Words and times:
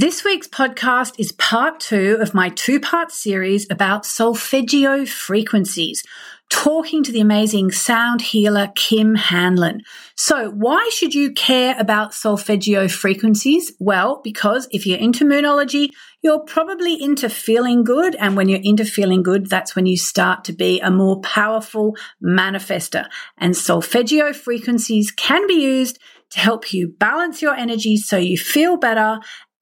This 0.00 0.22
week's 0.22 0.46
podcast 0.46 1.14
is 1.18 1.32
part 1.32 1.80
two 1.80 2.18
of 2.20 2.32
my 2.32 2.50
two 2.50 2.78
part 2.78 3.10
series 3.10 3.66
about 3.68 4.06
solfeggio 4.06 5.04
frequencies, 5.04 6.04
talking 6.50 7.02
to 7.02 7.10
the 7.10 7.20
amazing 7.20 7.72
sound 7.72 8.20
healer 8.20 8.68
Kim 8.76 9.16
Hanlon. 9.16 9.82
So, 10.14 10.50
why 10.50 10.88
should 10.92 11.14
you 11.14 11.32
care 11.32 11.74
about 11.80 12.14
solfeggio 12.14 12.86
frequencies? 12.86 13.72
Well, 13.80 14.20
because 14.22 14.68
if 14.70 14.86
you're 14.86 15.00
into 15.00 15.24
moonology, 15.24 15.88
you're 16.22 16.44
probably 16.44 17.02
into 17.02 17.28
feeling 17.28 17.82
good. 17.82 18.14
And 18.20 18.36
when 18.36 18.48
you're 18.48 18.60
into 18.62 18.84
feeling 18.84 19.24
good, 19.24 19.46
that's 19.46 19.74
when 19.74 19.86
you 19.86 19.96
start 19.96 20.44
to 20.44 20.52
be 20.52 20.78
a 20.78 20.92
more 20.92 21.20
powerful 21.22 21.96
manifester. 22.22 23.08
And 23.36 23.56
solfeggio 23.56 24.32
frequencies 24.32 25.10
can 25.10 25.48
be 25.48 25.54
used 25.54 25.98
to 26.30 26.40
help 26.40 26.72
you 26.72 26.88
balance 26.88 27.40
your 27.40 27.54
energy 27.54 27.96
so 27.96 28.16
you 28.16 28.36
feel 28.36 28.76
better 28.76 29.18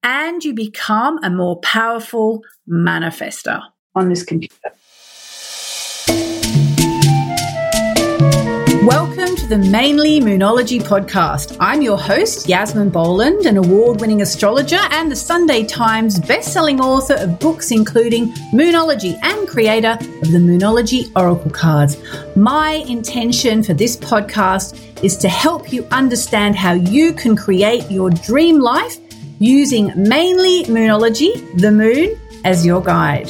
and 0.07 0.45
you 0.45 0.53
become 0.53 1.21
a 1.21 1.29
more 1.29 1.57
powerful 1.57 2.41
manifester 2.65 3.61
on 3.93 4.07
this 4.07 4.23
computer. 4.23 4.71
Welcome 8.85 9.35
to 9.35 9.47
the 9.47 9.57
Mainly 9.57 10.21
Moonology 10.21 10.79
podcast. 10.79 11.57
I'm 11.59 11.81
your 11.81 11.97
host, 11.97 12.47
Yasmin 12.47 12.89
Boland, 12.89 13.45
an 13.45 13.57
award 13.57 13.99
winning 13.99 14.21
astrologer 14.21 14.79
and 14.91 15.11
the 15.11 15.15
Sunday 15.17 15.65
Times 15.65 16.21
best-selling 16.21 16.79
author 16.79 17.15
of 17.15 17.37
books 17.37 17.71
including 17.71 18.31
Moonology 18.53 19.19
and 19.23 19.45
creator 19.45 19.97
of 19.99 20.31
the 20.31 20.39
Moonology 20.39 21.11
Oracle 21.17 21.51
cards. 21.51 21.97
My 22.37 22.75
intention 22.87 23.61
for 23.61 23.73
this 23.73 23.97
podcast 23.97 25.03
is 25.03 25.17
to 25.17 25.27
help 25.27 25.73
you 25.73 25.83
understand 25.91 26.55
how 26.55 26.71
you 26.71 27.11
can 27.11 27.35
create 27.35 27.91
your 27.91 28.09
dream 28.09 28.61
life 28.61 28.99
using 29.39 29.91
mainly 29.95 30.63
moonology, 30.63 31.31
the 31.59 31.71
moon, 31.71 32.19
as 32.43 32.65
your 32.65 32.81
guide. 32.81 33.29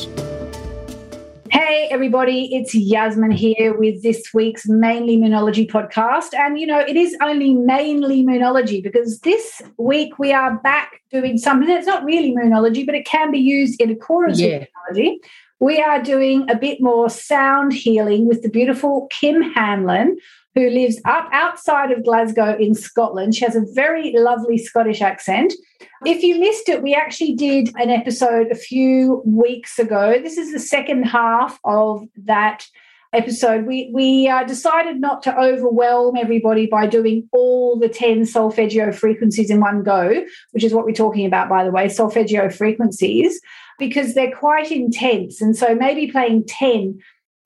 Hey, 1.50 1.88
everybody, 1.92 2.56
it's 2.56 2.76
Yasmin 2.76 3.32
here 3.32 3.78
with 3.78 4.04
this 4.04 4.34
week's 4.34 4.68
Mainly 4.68 5.18
Moonology 5.18 5.70
podcast. 5.70 6.34
And, 6.34 6.60
you 6.60 6.68
know, 6.68 6.80
it 6.80 6.96
is 6.96 7.16
only 7.22 7.54
mainly 7.54 8.24
moonology 8.24 8.82
because 8.84 9.20
this 9.20 9.62
week 9.78 10.20
we 10.20 10.34
are 10.34 10.58
back 10.60 11.02
doing 11.10 11.38
something 11.38 11.68
that's 11.68 11.88
not 11.88 12.04
really 12.04 12.36
moonology, 12.36 12.86
but 12.86 12.96
it 12.96 13.06
can 13.06 13.32
be 13.32 13.40
used 13.40 13.82
in 13.82 13.92
accordance 13.92 14.40
yeah. 14.40 14.60
with 14.60 14.68
moonology. 14.98 15.16
We 15.60 15.82
are 15.82 16.02
doing 16.02 16.50
a 16.50 16.56
bit 16.56 16.80
more 16.82 17.10
sound 17.10 17.74
healing 17.74 18.28
with 18.28 18.44
the 18.44 18.50
beautiful 18.50 19.08
Kim 19.10 19.42
Hanlon, 19.42 20.18
who 20.58 20.72
lives 20.72 21.00
up 21.06 21.30
outside 21.32 21.92
of 21.92 22.04
Glasgow 22.04 22.58
in 22.58 22.74
Scotland. 22.74 23.36
She 23.36 23.46
has 23.46 23.56
a 23.56 23.64
very 23.74 24.12
lovely 24.18 24.58
Scottish 24.58 25.02
accent. 25.02 25.54
If 26.04 26.24
you 26.24 26.40
missed 26.40 26.68
it, 26.68 26.82
we 26.82 26.96
actually 26.96 27.36
did 27.36 27.70
an 27.76 27.92
episode 27.92 28.48
a 28.52 28.56
few 28.56 29.22
weeks 29.24 29.78
ago. 29.78 30.20
This 30.20 30.36
is 30.36 30.52
the 30.52 30.60
second 30.60 31.04
half 31.04 31.60
of 31.64 32.02
that 32.26 32.66
episode. 33.14 33.68
We 33.68 33.92
we 33.94 34.28
uh, 34.28 34.46
decided 34.46 35.00
not 35.00 35.22
to 35.24 35.40
overwhelm 35.40 36.18
everybody 36.18 36.66
by 36.66 36.88
doing 36.88 37.30
all 37.32 37.78
the 37.78 37.88
10 37.88 38.26
solfeggio 38.26 38.92
frequencies 38.92 39.52
in 39.52 39.60
one 39.60 39.84
go, 39.84 40.24
which 40.52 40.64
is 40.64 40.74
what 40.74 40.86
we're 40.86 40.92
talking 40.92 41.28
about 41.28 41.50
by 41.50 41.64
the 41.66 41.72
way, 41.72 41.88
solfeggio 41.88 42.50
frequencies, 42.50 43.40
because 43.78 44.16
they're 44.16 44.36
quite 44.36 44.72
intense 44.72 45.40
and 45.40 45.56
so 45.56 45.76
maybe 45.76 46.12
playing 46.12 46.46
10 46.48 47.00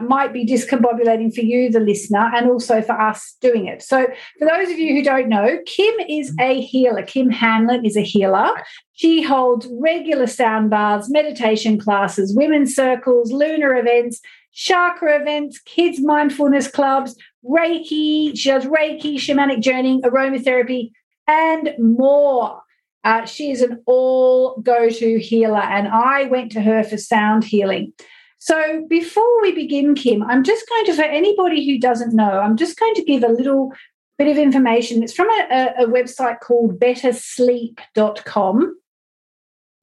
might 0.03 0.33
be 0.33 0.45
discombobulating 0.45 1.33
for 1.33 1.41
you, 1.41 1.69
the 1.71 1.79
listener, 1.79 2.31
and 2.33 2.49
also 2.49 2.81
for 2.81 2.99
us 2.99 3.35
doing 3.41 3.67
it. 3.67 3.81
So, 3.81 4.07
for 4.39 4.47
those 4.47 4.69
of 4.69 4.79
you 4.79 4.95
who 4.95 5.03
don't 5.03 5.29
know, 5.29 5.59
Kim 5.65 5.93
is 6.07 6.33
a 6.39 6.61
healer. 6.61 7.03
Kim 7.03 7.29
Hanlon 7.29 7.85
is 7.85 7.95
a 7.95 8.01
healer. 8.01 8.51
She 8.93 9.21
holds 9.21 9.67
regular 9.79 10.27
sound 10.27 10.69
baths, 10.69 11.09
meditation 11.09 11.79
classes, 11.79 12.35
women's 12.35 12.75
circles, 12.75 13.31
lunar 13.31 13.75
events, 13.75 14.21
chakra 14.53 15.19
events, 15.21 15.59
kids' 15.59 16.01
mindfulness 16.01 16.67
clubs, 16.67 17.15
Reiki. 17.43 18.37
She 18.37 18.49
does 18.49 18.65
Reiki, 18.65 19.15
shamanic 19.15 19.61
journeying, 19.61 20.01
aromatherapy, 20.03 20.91
and 21.27 21.71
more. 21.79 22.61
Uh, 23.03 23.25
she 23.25 23.51
is 23.51 23.61
an 23.61 23.81
all 23.87 24.57
go 24.61 24.89
to 24.89 25.19
healer, 25.19 25.61
and 25.61 25.87
I 25.87 26.25
went 26.25 26.51
to 26.51 26.61
her 26.61 26.83
for 26.83 26.97
sound 26.97 27.43
healing. 27.43 27.93
So 28.41 28.83
before 28.89 29.41
we 29.43 29.51
begin, 29.51 29.93
Kim, 29.93 30.23
I'm 30.23 30.43
just 30.43 30.67
going 30.67 30.85
to, 30.85 30.95
for 30.95 31.03
anybody 31.03 31.63
who 31.63 31.79
doesn't 31.79 32.11
know, 32.11 32.39
I'm 32.39 32.57
just 32.57 32.79
going 32.79 32.95
to 32.95 33.03
give 33.03 33.23
a 33.23 33.27
little 33.27 33.71
bit 34.17 34.27
of 34.27 34.39
information. 34.39 35.03
It's 35.03 35.13
from 35.13 35.29
a, 35.29 35.75
a 35.77 35.85
website 35.85 36.39
called 36.39 36.79
bettersleep.com. 36.79 38.79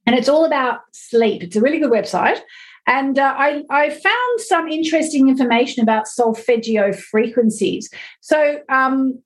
And 0.07 0.17
it's 0.17 0.29
all 0.29 0.45
about 0.45 0.81
sleep. 0.93 1.45
It's 1.45 1.55
a 1.55 1.61
really 1.61 1.79
good 1.79 1.93
website. 1.93 2.41
And 2.89 3.17
uh, 3.17 3.33
I, 3.39 3.63
I, 3.71 3.91
found 3.91 4.41
some 4.41 4.67
interesting 4.67 5.29
information 5.29 5.85
about 5.85 6.09
solfeggio 6.09 6.95
frequencies. 6.95 7.89
So, 8.23 8.59
um, 8.69 9.23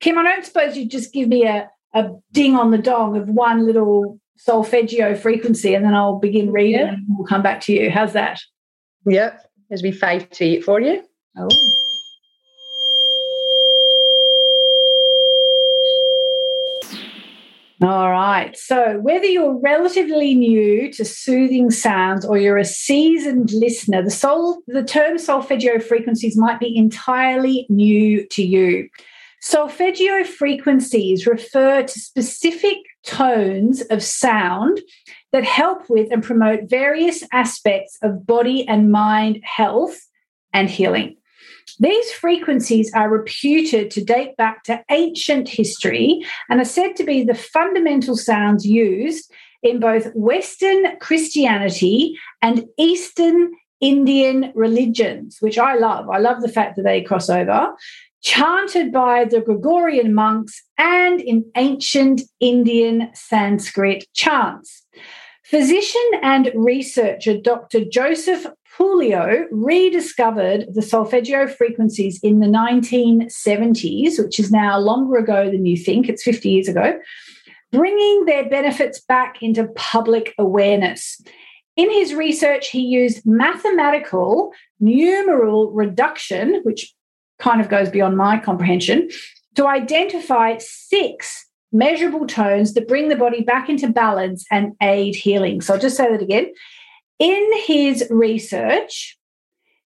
Kim, 0.00 0.16
I 0.16 0.22
don't 0.22 0.46
suppose 0.46 0.78
you'd 0.78 0.90
just 0.90 1.12
give 1.12 1.28
me 1.28 1.44
a, 1.44 1.68
a 1.92 2.12
ding 2.32 2.56
on 2.56 2.70
the 2.70 2.78
dong 2.78 3.18
of 3.18 3.28
one 3.28 3.66
little 3.66 4.18
solfeggio 4.38 5.16
frequency 5.16 5.74
and 5.74 5.84
then 5.84 5.94
I'll 5.94 6.18
begin 6.18 6.50
reading 6.50 6.80
yeah. 6.80 6.94
and 6.94 7.04
we'll 7.10 7.26
come 7.26 7.42
back 7.42 7.60
to 7.62 7.74
you. 7.74 7.90
How's 7.90 8.14
that? 8.14 8.40
Yep, 9.06 9.50
as 9.70 9.82
we 9.82 9.92
five 9.92 10.28
to 10.30 10.44
eight 10.44 10.64
for 10.64 10.80
you. 10.80 11.02
Oh. 11.38 11.48
All 17.82 18.10
right. 18.10 18.54
So, 18.58 18.98
whether 18.98 19.24
you're 19.24 19.58
relatively 19.58 20.34
new 20.34 20.92
to 20.92 21.04
soothing 21.04 21.70
sounds 21.70 22.26
or 22.26 22.36
you're 22.36 22.58
a 22.58 22.64
seasoned 22.64 23.52
listener, 23.52 24.02
the 24.02 24.10
soul, 24.10 24.60
the 24.66 24.84
term 24.84 25.16
solfeggio 25.16 25.78
frequencies 25.78 26.36
might 26.36 26.60
be 26.60 26.76
entirely 26.76 27.66
new 27.70 28.26
to 28.32 28.42
you. 28.42 28.86
Solfeggio 29.40 30.24
frequencies 30.24 31.26
refer 31.26 31.82
to 31.82 31.98
specific 31.98 32.76
tones 33.02 33.80
of 33.82 34.02
sound 34.02 34.82
that 35.32 35.44
help 35.44 35.88
with 35.88 36.10
and 36.10 36.22
promote 36.22 36.68
various 36.68 37.22
aspects 37.32 37.98
of 38.02 38.26
body 38.26 38.66
and 38.66 38.90
mind 38.90 39.40
health 39.44 39.98
and 40.52 40.68
healing. 40.68 41.16
These 41.78 42.12
frequencies 42.12 42.92
are 42.94 43.08
reputed 43.08 43.90
to 43.92 44.04
date 44.04 44.36
back 44.36 44.64
to 44.64 44.82
ancient 44.90 45.48
history 45.48 46.24
and 46.48 46.60
are 46.60 46.64
said 46.64 46.96
to 46.96 47.04
be 47.04 47.22
the 47.22 47.34
fundamental 47.34 48.16
sounds 48.16 48.66
used 48.66 49.32
in 49.62 49.78
both 49.78 50.12
Western 50.14 50.98
Christianity 50.98 52.18
and 52.42 52.64
Eastern 52.76 53.52
Indian 53.80 54.52
religions, 54.54 55.38
which 55.40 55.58
I 55.58 55.76
love. 55.76 56.10
I 56.10 56.18
love 56.18 56.42
the 56.42 56.48
fact 56.48 56.76
that 56.76 56.82
they 56.82 57.02
cross 57.02 57.30
over 57.30 57.74
chanted 58.22 58.92
by 58.92 59.24
the 59.24 59.40
Gregorian 59.40 60.12
monks 60.14 60.62
and 60.78 61.20
in 61.20 61.44
ancient 61.56 62.22
Indian 62.38 63.08
Sanskrit 63.14 64.04
chants. 64.12 64.86
Physician 65.50 66.00
and 66.22 66.52
researcher 66.54 67.36
Dr. 67.36 67.84
Joseph 67.84 68.46
Puleo 68.72 69.46
rediscovered 69.50 70.66
the 70.72 70.80
solfeggio 70.80 71.48
frequencies 71.48 72.20
in 72.22 72.38
the 72.38 72.46
1970s, 72.46 74.22
which 74.22 74.38
is 74.38 74.52
now 74.52 74.78
longer 74.78 75.16
ago 75.16 75.50
than 75.50 75.66
you 75.66 75.76
think, 75.76 76.08
it's 76.08 76.22
50 76.22 76.48
years 76.48 76.68
ago, 76.68 76.96
bringing 77.72 78.26
their 78.26 78.48
benefits 78.48 79.00
back 79.00 79.42
into 79.42 79.66
public 79.74 80.36
awareness. 80.38 81.20
In 81.76 81.90
his 81.90 82.14
research, 82.14 82.68
he 82.68 82.82
used 82.82 83.26
mathematical 83.26 84.52
numeral 84.78 85.72
reduction, 85.72 86.60
which 86.62 86.94
kind 87.40 87.60
of 87.60 87.68
goes 87.68 87.90
beyond 87.90 88.16
my 88.16 88.38
comprehension, 88.38 89.08
to 89.56 89.66
identify 89.66 90.58
six 90.58 91.49
measurable 91.72 92.26
tones 92.26 92.74
that 92.74 92.88
bring 92.88 93.08
the 93.08 93.16
body 93.16 93.42
back 93.42 93.68
into 93.68 93.88
balance 93.88 94.44
and 94.50 94.72
aid 94.82 95.14
healing. 95.14 95.60
So 95.60 95.74
I'll 95.74 95.80
just 95.80 95.96
say 95.96 96.10
that 96.10 96.22
again. 96.22 96.52
In 97.18 97.50
his 97.66 98.06
research, 98.10 99.16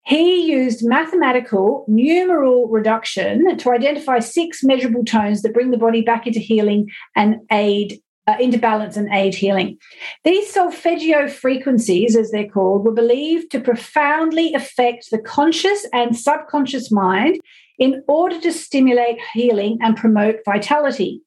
he 0.06 0.50
used 0.50 0.86
mathematical 0.86 1.84
numeral 1.88 2.68
reduction 2.68 3.56
to 3.56 3.70
identify 3.72 4.18
six 4.18 4.62
measurable 4.62 5.04
tones 5.04 5.42
that 5.42 5.54
bring 5.54 5.70
the 5.70 5.78
body 5.78 6.02
back 6.02 6.26
into 6.26 6.40
healing 6.40 6.90
and 7.16 7.36
aid 7.50 8.00
uh, 8.26 8.36
into 8.40 8.58
balance 8.58 8.96
and 8.96 9.12
aid 9.12 9.34
healing. 9.34 9.78
These 10.24 10.52
solfeggio 10.52 11.28
frequencies, 11.28 12.16
as 12.16 12.30
they're 12.30 12.48
called, 12.48 12.84
were 12.84 12.92
believed 12.92 13.50
to 13.52 13.60
profoundly 13.60 14.54
affect 14.54 15.10
the 15.10 15.18
conscious 15.18 15.86
and 15.92 16.16
subconscious 16.16 16.90
mind 16.90 17.38
in 17.78 18.02
order 18.08 18.40
to 18.40 18.52
stimulate 18.52 19.18
healing 19.32 19.78
and 19.82 19.96
promote 19.96 20.36
vitality. 20.44 21.20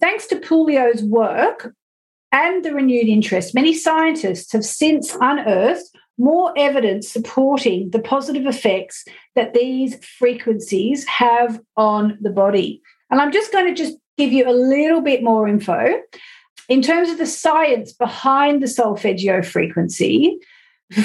Thanks 0.00 0.26
to 0.28 0.36
Puleo's 0.36 1.02
work 1.02 1.74
and 2.30 2.64
the 2.64 2.74
renewed 2.74 3.08
interest, 3.08 3.54
many 3.54 3.74
scientists 3.74 4.52
have 4.52 4.64
since 4.64 5.16
unearthed 5.20 5.90
more 6.18 6.52
evidence 6.56 7.08
supporting 7.08 7.90
the 7.90 8.00
positive 8.00 8.46
effects 8.46 9.04
that 9.34 9.54
these 9.54 10.04
frequencies 10.04 11.06
have 11.06 11.60
on 11.76 12.18
the 12.20 12.30
body. 12.30 12.82
And 13.10 13.20
I'm 13.20 13.32
just 13.32 13.52
going 13.52 13.66
to 13.66 13.74
just 13.74 13.96
give 14.16 14.32
you 14.32 14.48
a 14.48 14.52
little 14.52 15.00
bit 15.00 15.22
more 15.22 15.48
info. 15.48 16.02
in 16.68 16.82
terms 16.82 17.08
of 17.08 17.18
the 17.18 17.26
science 17.26 17.92
behind 17.92 18.62
the 18.62 18.68
solfeggio 18.68 19.42
frequency, 19.42 20.38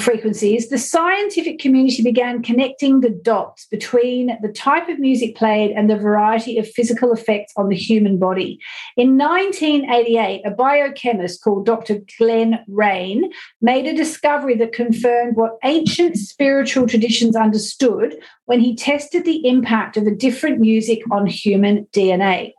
frequencies, 0.00 0.70
the 0.70 0.78
scientific 0.78 1.58
community 1.58 2.02
began 2.02 2.42
connecting 2.42 3.00
the 3.00 3.10
dots 3.10 3.66
between 3.66 4.38
the 4.40 4.48
type 4.48 4.88
of 4.88 4.98
music 4.98 5.36
played 5.36 5.72
and 5.72 5.90
the 5.90 5.96
variety 5.96 6.58
of 6.58 6.68
physical 6.68 7.12
effects 7.12 7.52
on 7.56 7.68
the 7.68 7.76
human 7.76 8.18
body. 8.18 8.58
In 8.96 9.18
1988, 9.18 10.42
a 10.46 10.50
biochemist 10.50 11.42
called 11.42 11.66
Dr. 11.66 11.98
Glenn 12.18 12.60
Rein 12.66 13.30
made 13.60 13.86
a 13.86 13.94
discovery 13.94 14.56
that 14.56 14.72
confirmed 14.72 15.36
what 15.36 15.58
ancient 15.62 16.16
spiritual 16.16 16.86
traditions 16.86 17.36
understood 17.36 18.16
when 18.46 18.60
he 18.60 18.74
tested 18.74 19.24
the 19.24 19.46
impact 19.46 19.96
of 19.96 20.06
a 20.06 20.14
different 20.14 20.60
music 20.60 21.02
on 21.10 21.26
human 21.26 21.86
DNA. 21.92 22.52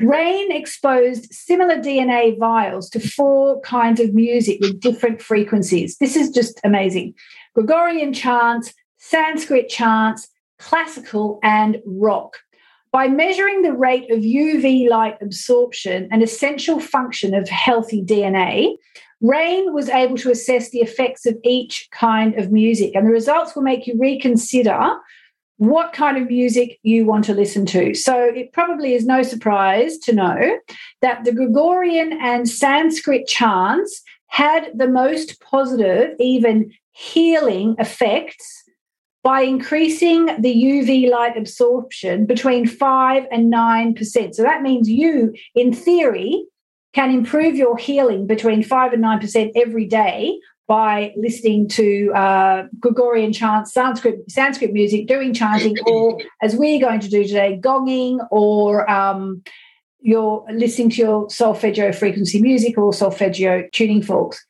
Rein 0.00 0.52
exposed 0.52 1.32
similar 1.32 1.76
DNA 1.76 2.38
vials 2.38 2.88
to 2.90 3.00
four 3.00 3.60
kinds 3.60 4.00
of 4.00 4.14
music 4.14 4.58
with 4.60 4.80
different 4.80 5.20
frequencies. 5.20 5.96
This 5.98 6.16
is 6.16 6.30
just 6.30 6.60
amazing 6.64 7.14
Gregorian 7.54 8.12
chants, 8.12 8.72
Sanskrit 8.98 9.68
chants, 9.68 10.28
classical, 10.58 11.38
and 11.42 11.82
rock. 11.84 12.38
By 12.92 13.08
measuring 13.08 13.62
the 13.62 13.72
rate 13.72 14.10
of 14.10 14.20
UV 14.20 14.88
light 14.88 15.16
absorption, 15.20 16.08
an 16.10 16.22
essential 16.22 16.78
function 16.78 17.34
of 17.34 17.48
healthy 17.48 18.02
DNA, 18.02 18.76
Rein 19.22 19.72
was 19.72 19.88
able 19.88 20.16
to 20.18 20.30
assess 20.30 20.70
the 20.70 20.80
effects 20.80 21.26
of 21.26 21.36
each 21.44 21.88
kind 21.92 22.38
of 22.38 22.52
music. 22.52 22.94
And 22.94 23.06
the 23.06 23.12
results 23.12 23.54
will 23.54 23.62
make 23.62 23.86
you 23.86 23.96
reconsider 23.98 24.96
what 25.62 25.92
kind 25.92 26.16
of 26.16 26.26
music 26.26 26.80
you 26.82 27.06
want 27.06 27.24
to 27.24 27.32
listen 27.32 27.64
to. 27.64 27.94
So 27.94 28.20
it 28.20 28.52
probably 28.52 28.94
is 28.94 29.06
no 29.06 29.22
surprise 29.22 29.96
to 29.98 30.12
know 30.12 30.58
that 31.02 31.22
the 31.22 31.32
Gregorian 31.32 32.18
and 32.20 32.48
Sanskrit 32.48 33.28
chants 33.28 34.02
had 34.26 34.72
the 34.74 34.88
most 34.88 35.40
positive, 35.40 36.16
even 36.18 36.72
healing 36.90 37.76
effects 37.78 38.64
by 39.22 39.42
increasing 39.42 40.26
the 40.40 40.52
UV 40.52 41.08
light 41.08 41.36
absorption 41.36 42.26
between 42.26 42.66
5 42.66 43.26
and 43.30 43.52
9%. 43.52 44.34
So 44.34 44.42
that 44.42 44.62
means 44.62 44.90
you, 44.90 45.32
in 45.54 45.72
theory, 45.72 46.44
can 46.92 47.12
improve 47.12 47.54
your 47.54 47.76
healing 47.76 48.26
between 48.26 48.64
5 48.64 48.94
and 48.94 49.04
9% 49.04 49.52
every 49.54 49.86
day 49.86 50.40
by 50.72 51.12
listening 51.18 51.68
to 51.68 52.10
uh, 52.14 52.62
Gregorian 52.80 53.30
chants, 53.30 53.74
Sanskrit, 53.74 54.30
Sanskrit 54.30 54.72
music, 54.72 55.06
doing 55.06 55.34
chanting, 55.34 55.76
or 55.86 56.18
as 56.40 56.56
we're 56.56 56.80
going 56.80 56.98
to 57.00 57.10
do 57.10 57.24
today, 57.24 57.60
gonging, 57.62 58.26
or 58.30 58.90
um, 58.90 59.42
you're 60.00 60.42
listening 60.50 60.88
to 60.88 60.96
your 60.96 61.28
solfeggio 61.28 61.92
frequency 61.92 62.40
music 62.40 62.78
or 62.78 62.94
solfeggio 62.94 63.68
tuning 63.74 64.00
forks. 64.00 64.42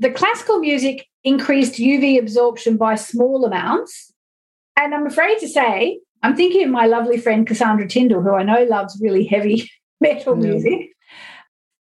The 0.00 0.10
classical 0.10 0.58
music 0.58 1.06
increased 1.22 1.74
UV 1.74 2.18
absorption 2.18 2.76
by 2.76 2.96
small 2.96 3.44
amounts. 3.44 4.12
And 4.76 4.92
I'm 4.92 5.06
afraid 5.06 5.38
to 5.38 5.48
say, 5.48 6.00
I'm 6.24 6.34
thinking 6.34 6.64
of 6.64 6.70
my 6.70 6.86
lovely 6.86 7.18
friend 7.18 7.46
Cassandra 7.46 7.86
Tyndall, 7.86 8.22
who 8.22 8.34
I 8.34 8.42
know 8.42 8.64
loves 8.64 8.98
really 9.00 9.26
heavy 9.26 9.70
metal 10.00 10.34
music. 10.34 10.88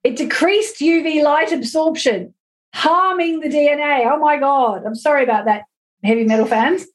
It 0.04 0.16
decreased 0.16 0.80
UV 0.80 1.24
light 1.24 1.52
absorption 1.52 2.36
harming 2.74 3.40
the 3.40 3.50
DNA. 3.50 4.10
Oh 4.12 4.20
my 4.20 4.38
God. 4.38 4.84
I'm 4.86 4.96
sorry 4.96 5.24
about 5.24 5.46
that, 5.46 5.64
heavy 6.04 6.24
metal 6.24 6.46
fans. 6.46 6.86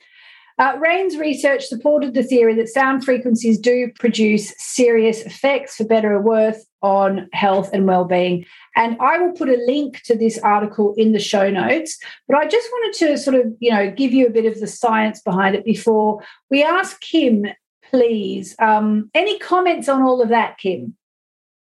Uh, 0.59 0.77
Rein's 0.81 1.17
research 1.17 1.67
supported 1.67 2.15
the 2.15 2.23
theory 2.25 2.53
that 2.57 2.69
sound 2.69 3.05
frequencies 3.05 3.61
do 3.61 3.93
produce 4.01 4.53
serious 4.59 5.23
effects, 5.23 5.77
for 5.77 5.85
better 5.85 6.15
or 6.15 6.21
worse, 6.21 6.67
on 6.83 7.29
health 7.33 7.71
and 7.73 7.87
well-being. 7.87 8.45
And 8.75 8.97
I 9.01 9.19
will 9.19 9.33
put 9.33 9.49
a 9.49 9.63
link 9.67 10.03
to 10.03 10.17
this 10.17 10.37
article 10.39 10.95
in 10.97 11.13
the 11.13 11.21
show 11.21 11.49
notes. 11.49 11.97
But 12.27 12.39
I 12.39 12.49
just 12.49 12.69
wanted 12.73 12.99
to 13.07 13.19
sort 13.19 13.37
of, 13.37 13.53
you 13.61 13.71
know, 13.71 13.93
give 13.93 14.13
you 14.13 14.27
a 14.27 14.31
bit 14.31 14.47
of 14.47 14.59
the 14.59 14.67
science 14.67 15.21
behind 15.21 15.55
it 15.55 15.65
before 15.65 16.25
we 16.51 16.65
ask 16.65 17.01
Kim, 17.01 17.47
please. 17.89 18.57
Um, 18.59 19.11
any 19.15 19.39
comments 19.39 19.89
on 19.89 20.03
all 20.03 20.21
of 20.21 20.29
that, 20.31 20.59
Kim? 20.59 20.97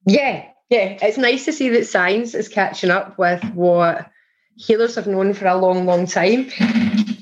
Yeah, 0.07 0.45
yeah, 0.71 0.99
it's 1.03 1.19
nice 1.19 1.45
to 1.45 1.53
see 1.53 1.69
that 1.71 1.87
science 1.87 2.35
is 2.35 2.49
catching 2.49 2.91
up 2.91 3.19
with 3.19 3.43
what 3.55 4.11
healers 4.57 4.95
have 4.95 5.07
known 5.07 5.35
for 5.35 5.47
a 5.47 5.57
long, 5.57 5.87
long 5.87 6.07
time. 6.07 6.51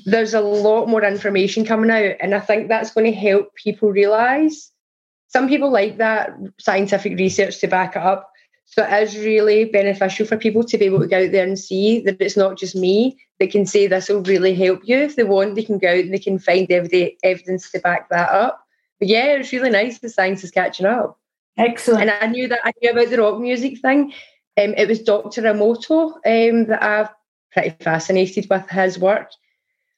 There's 0.05 0.33
a 0.33 0.41
lot 0.41 0.87
more 0.87 1.03
information 1.03 1.65
coming 1.65 1.91
out, 1.91 2.15
and 2.21 2.33
I 2.33 2.39
think 2.39 2.67
that's 2.67 2.93
going 2.93 3.11
to 3.11 3.17
help 3.17 3.53
people 3.55 3.91
realize. 3.91 4.71
Some 5.27 5.47
people 5.47 5.71
like 5.71 5.97
that 5.97 6.31
scientific 6.59 7.17
research 7.17 7.59
to 7.59 7.67
back 7.67 7.95
it 7.95 8.01
up. 8.01 8.29
So 8.65 8.83
it 8.83 9.03
is 9.03 9.17
really 9.17 9.65
beneficial 9.65 10.25
for 10.25 10.37
people 10.37 10.63
to 10.63 10.77
be 10.77 10.85
able 10.85 10.99
to 10.99 11.07
go 11.07 11.25
out 11.25 11.31
there 11.31 11.45
and 11.45 11.59
see 11.59 11.99
that 12.01 12.21
it's 12.21 12.37
not 12.37 12.57
just 12.57 12.75
me 12.75 13.17
that 13.39 13.51
can 13.51 13.65
say 13.65 13.87
this 13.87 14.09
will 14.09 14.21
really 14.23 14.55
help 14.55 14.81
you. 14.83 14.97
If 14.97 15.15
they 15.15 15.23
want, 15.23 15.55
they 15.55 15.63
can 15.63 15.79
go 15.79 15.89
out 15.89 15.99
and 15.99 16.13
they 16.13 16.19
can 16.19 16.39
find 16.39 16.71
evidence 16.71 17.71
to 17.71 17.79
back 17.79 18.09
that 18.09 18.29
up. 18.29 18.65
But 18.99 19.09
yeah, 19.09 19.25
it's 19.35 19.51
really 19.51 19.69
nice 19.69 19.99
the 19.99 20.09
science 20.09 20.43
is 20.43 20.51
catching 20.51 20.85
up. 20.85 21.19
Excellent. 21.57 22.09
And 22.09 22.11
I 22.11 22.27
knew 22.27 22.47
that 22.47 22.59
I 22.63 22.71
knew 22.81 22.91
about 22.91 23.09
the 23.09 23.21
rock 23.21 23.39
music 23.39 23.79
thing. 23.79 24.13
Um, 24.57 24.73
it 24.75 24.87
was 24.87 25.01
Dr. 25.01 25.41
Emoto 25.43 26.13
um, 26.25 26.67
that 26.67 26.83
I've 26.83 27.09
pretty 27.51 27.75
fascinated 27.83 28.47
with 28.49 28.69
his 28.69 28.99
work. 28.99 29.29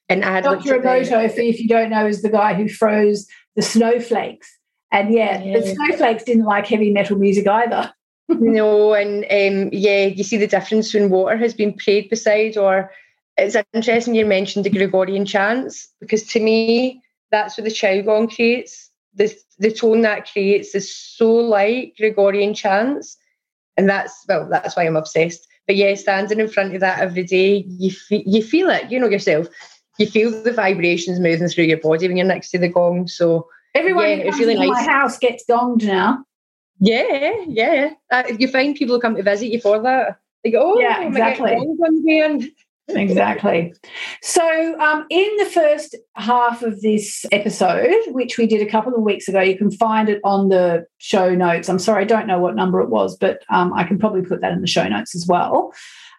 And 0.08 0.24
I 0.24 0.32
had 0.32 0.44
Dr. 0.44 0.78
Emoto, 0.78 1.24
if, 1.24 1.38
if 1.38 1.60
you 1.60 1.68
don't 1.68 1.90
know, 1.90 2.06
is 2.06 2.22
the 2.22 2.30
guy 2.30 2.54
who 2.54 2.68
froze 2.68 3.26
the 3.56 3.62
snowflakes. 3.62 4.48
And 4.92 5.12
yeah, 5.12 5.42
yeah. 5.42 5.58
the 5.58 5.66
snowflakes 5.66 6.24
didn't 6.24 6.44
like 6.44 6.66
heavy 6.66 6.92
metal 6.92 7.18
music 7.18 7.46
either. 7.48 7.92
no, 8.28 8.94
and 8.94 9.24
um, 9.24 9.70
yeah, 9.72 10.06
you 10.06 10.24
see 10.24 10.36
the 10.36 10.46
difference 10.46 10.92
when 10.92 11.10
water 11.10 11.36
has 11.36 11.54
been 11.54 11.72
prayed 11.74 12.08
beside, 12.08 12.56
or 12.56 12.90
it's 13.36 13.56
interesting 13.72 14.14
you 14.14 14.26
mentioned 14.26 14.64
the 14.64 14.70
Gregorian 14.70 15.26
chants, 15.26 15.88
because 16.00 16.24
to 16.24 16.40
me, 16.40 17.02
that's 17.30 17.56
what 17.56 17.64
the 17.64 17.70
Chau 17.70 18.26
creates 18.26 18.85
the, 19.16 19.34
the 19.58 19.72
tone 19.72 20.02
that 20.02 20.30
creates 20.30 20.74
is 20.74 20.94
so 20.94 21.32
like 21.32 21.94
Gregorian 21.98 22.54
chants. 22.54 23.16
And 23.76 23.88
that's, 23.88 24.24
well, 24.28 24.48
that's 24.50 24.76
why 24.76 24.86
I'm 24.86 24.96
obsessed. 24.96 25.46
But 25.66 25.76
yeah, 25.76 25.94
standing 25.94 26.40
in 26.40 26.48
front 26.48 26.74
of 26.74 26.80
that 26.80 27.00
every 27.00 27.24
day, 27.24 27.64
you, 27.66 27.90
fe- 27.90 28.24
you 28.26 28.42
feel 28.42 28.70
it, 28.70 28.90
you 28.90 29.00
know 29.00 29.08
yourself. 29.08 29.48
You 29.98 30.06
feel 30.06 30.30
the 30.42 30.52
vibrations 30.52 31.18
moving 31.18 31.48
through 31.48 31.64
your 31.64 31.80
body 31.80 32.06
when 32.06 32.16
you're 32.16 32.26
next 32.26 32.50
to 32.50 32.58
the 32.58 32.68
gong. 32.68 33.08
So 33.08 33.48
everyone 33.74 34.04
yeah, 34.04 34.16
it's 34.16 34.38
really 34.38 34.54
nice. 34.54 34.68
my 34.68 34.82
house 34.82 35.18
gets 35.18 35.44
gonged 35.48 35.82
now. 35.82 36.24
Yeah, 36.78 37.32
yeah. 37.46 37.90
Uh, 38.10 38.24
you 38.38 38.48
find 38.48 38.76
people 38.76 38.94
who 38.94 39.00
come 39.00 39.16
to 39.16 39.22
visit 39.22 39.48
you 39.48 39.60
for 39.60 39.80
that. 39.82 40.18
They 40.44 40.50
go, 40.50 40.74
oh, 40.74 40.78
yeah, 40.78 41.02
exactly 41.02 41.56
exactly. 42.88 43.74
So, 44.22 44.78
um, 44.80 45.06
in 45.10 45.36
the 45.38 45.46
first 45.46 45.96
half 46.14 46.62
of 46.62 46.80
this 46.80 47.24
episode, 47.32 47.94
which 48.08 48.38
we 48.38 48.46
did 48.46 48.66
a 48.66 48.70
couple 48.70 48.94
of 48.94 49.02
weeks 49.02 49.28
ago, 49.28 49.40
you 49.40 49.56
can 49.56 49.70
find 49.70 50.08
it 50.08 50.20
on 50.24 50.48
the 50.48 50.86
show 50.98 51.34
notes. 51.34 51.68
I'm 51.68 51.78
sorry, 51.78 52.02
I 52.02 52.06
don't 52.06 52.26
know 52.26 52.38
what 52.38 52.54
number 52.54 52.80
it 52.80 52.88
was, 52.88 53.16
but 53.16 53.42
um, 53.48 53.72
I 53.72 53.84
can 53.84 53.98
probably 53.98 54.22
put 54.22 54.40
that 54.40 54.52
in 54.52 54.60
the 54.60 54.66
show 54.66 54.86
notes 54.86 55.14
as 55.14 55.26
well. 55.26 55.72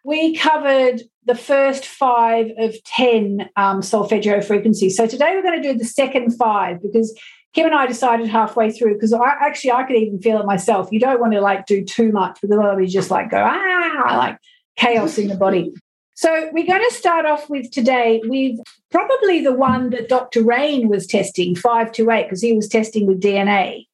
We 0.04 0.36
covered 0.36 1.02
the 1.26 1.36
first 1.36 1.86
five 1.86 2.52
of 2.58 2.76
10 2.84 3.50
um, 3.58 3.82
solfeggio 3.82 4.42
frequencies. 4.42 4.98
So, 4.98 5.08
today 5.08 5.34
we're 5.36 5.44
going 5.44 5.62
to 5.62 5.74
do 5.74 5.78
the 5.78 5.86
second 5.86 6.32
five 6.38 6.82
because 6.82 7.18
Kim 7.54 7.66
and 7.66 7.76
I 7.76 7.88
decided 7.88 8.28
halfway 8.28 8.72
through 8.72 8.94
because 8.94 9.14
I 9.14 9.34
actually 9.42 9.72
I 9.72 9.84
could 9.84 9.96
even 9.96 10.22
feel 10.22 10.40
it 10.40 10.46
myself. 10.46 10.90
You 10.92 11.00
don't 11.00 11.20
want 11.20 11.34
to 11.34 11.42
like 11.42 11.66
do 11.66 11.84
too 11.84 12.12
much 12.12 12.40
because 12.42 12.56
otherwise 12.56 12.94
you 12.94 13.00
just 13.00 13.10
like 13.10 13.32
go 13.32 13.44
ah 13.44 14.16
like 14.18 14.38
chaos 14.76 15.18
in 15.18 15.28
the 15.28 15.36
body. 15.36 15.74
So 16.18 16.50
we're 16.52 16.66
going 16.66 16.84
to 16.90 16.96
start 16.96 17.28
off 17.28 17.48
with 17.48 17.70
today 17.70 18.24
with 18.26 18.58
probably 18.90 19.44
the 19.44 19.54
one 19.54 19.92
that 19.92 20.10
Dr. 20.10 20.44
Rein 20.44 20.90
was 20.90 21.06
testing, 21.06 21.56
528, 21.56 22.24
because 22.24 22.42
he 22.42 22.54
was 22.54 22.68
testing 22.68 23.06
with 23.06 23.22
DNA. 23.22 23.86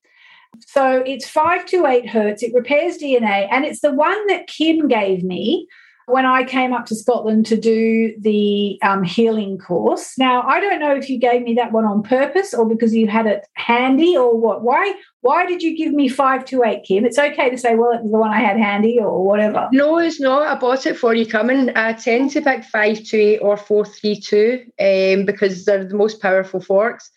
So 0.65 1.03
it's 1.05 1.27
528 1.27 2.07
hertz, 2.07 2.41
it 2.41 2.53
repairs 2.53 2.97
DNA, 2.97 3.49
and 3.51 3.65
it's 3.65 3.81
the 3.81 3.91
one 3.91 4.25
that 4.27 4.47
Kim 4.47 4.87
gave 4.87 5.21
me 5.21 5.67
when 6.07 6.25
I 6.25 6.43
came 6.43 6.73
up 6.73 6.85
to 6.87 6.95
Scotland 6.95 7.45
to 7.47 7.57
do 7.57 8.13
the 8.19 8.79
um, 8.81 9.03
healing 9.03 9.57
course. 9.57 10.17
Now, 10.17 10.41
I 10.43 10.59
don't 10.59 10.79
know 10.79 10.95
if 10.95 11.09
you 11.09 11.17
gave 11.17 11.41
me 11.41 11.53
that 11.55 11.71
one 11.71 11.85
on 11.85 12.03
purpose 12.03 12.53
or 12.53 12.67
because 12.67 12.93
you 12.93 13.07
had 13.07 13.25
it 13.25 13.45
handy 13.53 14.17
or 14.17 14.37
what. 14.37 14.63
Why? 14.63 14.93
Why 15.21 15.45
did 15.45 15.63
you 15.63 15.77
give 15.77 15.93
me 15.93 16.09
five 16.09 16.43
to 16.45 16.63
eight, 16.63 16.83
Kim? 16.83 17.05
It's 17.05 17.17
okay 17.17 17.49
to 17.49 17.57
say, 17.57 17.75
well, 17.75 17.93
it 17.93 18.01
was 18.01 18.11
the 18.11 18.17
one 18.17 18.31
I 18.31 18.39
had 18.39 18.57
handy 18.57 18.99
or 18.99 19.25
whatever. 19.25 19.69
No, 19.71 19.97
it's 19.97 20.19
not. 20.19 20.47
I 20.47 20.59
bought 20.59 20.85
it 20.85 20.97
for 20.97 21.15
you 21.15 21.25
coming. 21.25 21.69
I 21.77 21.93
tend 21.93 22.31
to 22.31 22.41
pick 22.41 22.65
five 22.65 23.03
to 23.05 23.17
eight 23.17 23.39
or 23.39 23.55
four 23.55 23.85
three 23.85 24.19
two 24.19 24.65
um, 24.79 25.25
because 25.25 25.63
they're 25.63 25.85
the 25.85 25.95
most 25.95 26.21
powerful 26.21 26.59
forks. 26.59 27.09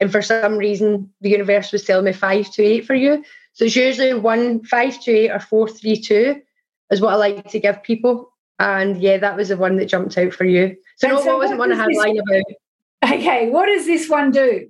And 0.00 0.12
for 0.12 0.22
some 0.22 0.56
reason, 0.56 1.10
the 1.20 1.30
universe 1.30 1.72
was 1.72 1.82
telling 1.82 2.04
me 2.04 2.12
five 2.12 2.48
to 2.52 2.62
eight 2.62 2.86
for 2.86 2.94
you. 2.94 3.24
So 3.54 3.64
it's 3.64 3.74
usually 3.74 4.14
one 4.14 4.62
five 4.62 5.00
to 5.00 5.10
eight 5.10 5.30
or 5.30 5.40
four 5.40 5.68
three 5.68 6.00
two 6.00 6.40
is 6.90 7.00
what 7.00 7.12
I 7.12 7.16
like 7.16 7.50
to 7.50 7.60
give 7.60 7.82
people. 7.82 8.32
And 8.58 9.00
yeah, 9.00 9.18
that 9.18 9.36
was 9.36 9.48
the 9.48 9.56
one 9.56 9.76
that 9.76 9.86
jumped 9.86 10.18
out 10.18 10.32
for 10.32 10.44
you. 10.44 10.76
So, 10.96 11.08
no, 11.08 11.20
so 11.20 11.26
what 11.26 11.38
wasn't 11.38 11.60
one 11.60 11.72
I 11.72 11.76
had 11.76 11.94
line 11.94 12.18
about. 12.18 12.44
Okay, 13.04 13.50
what 13.50 13.66
does 13.66 13.86
this 13.86 14.08
one 14.08 14.32
do? 14.32 14.68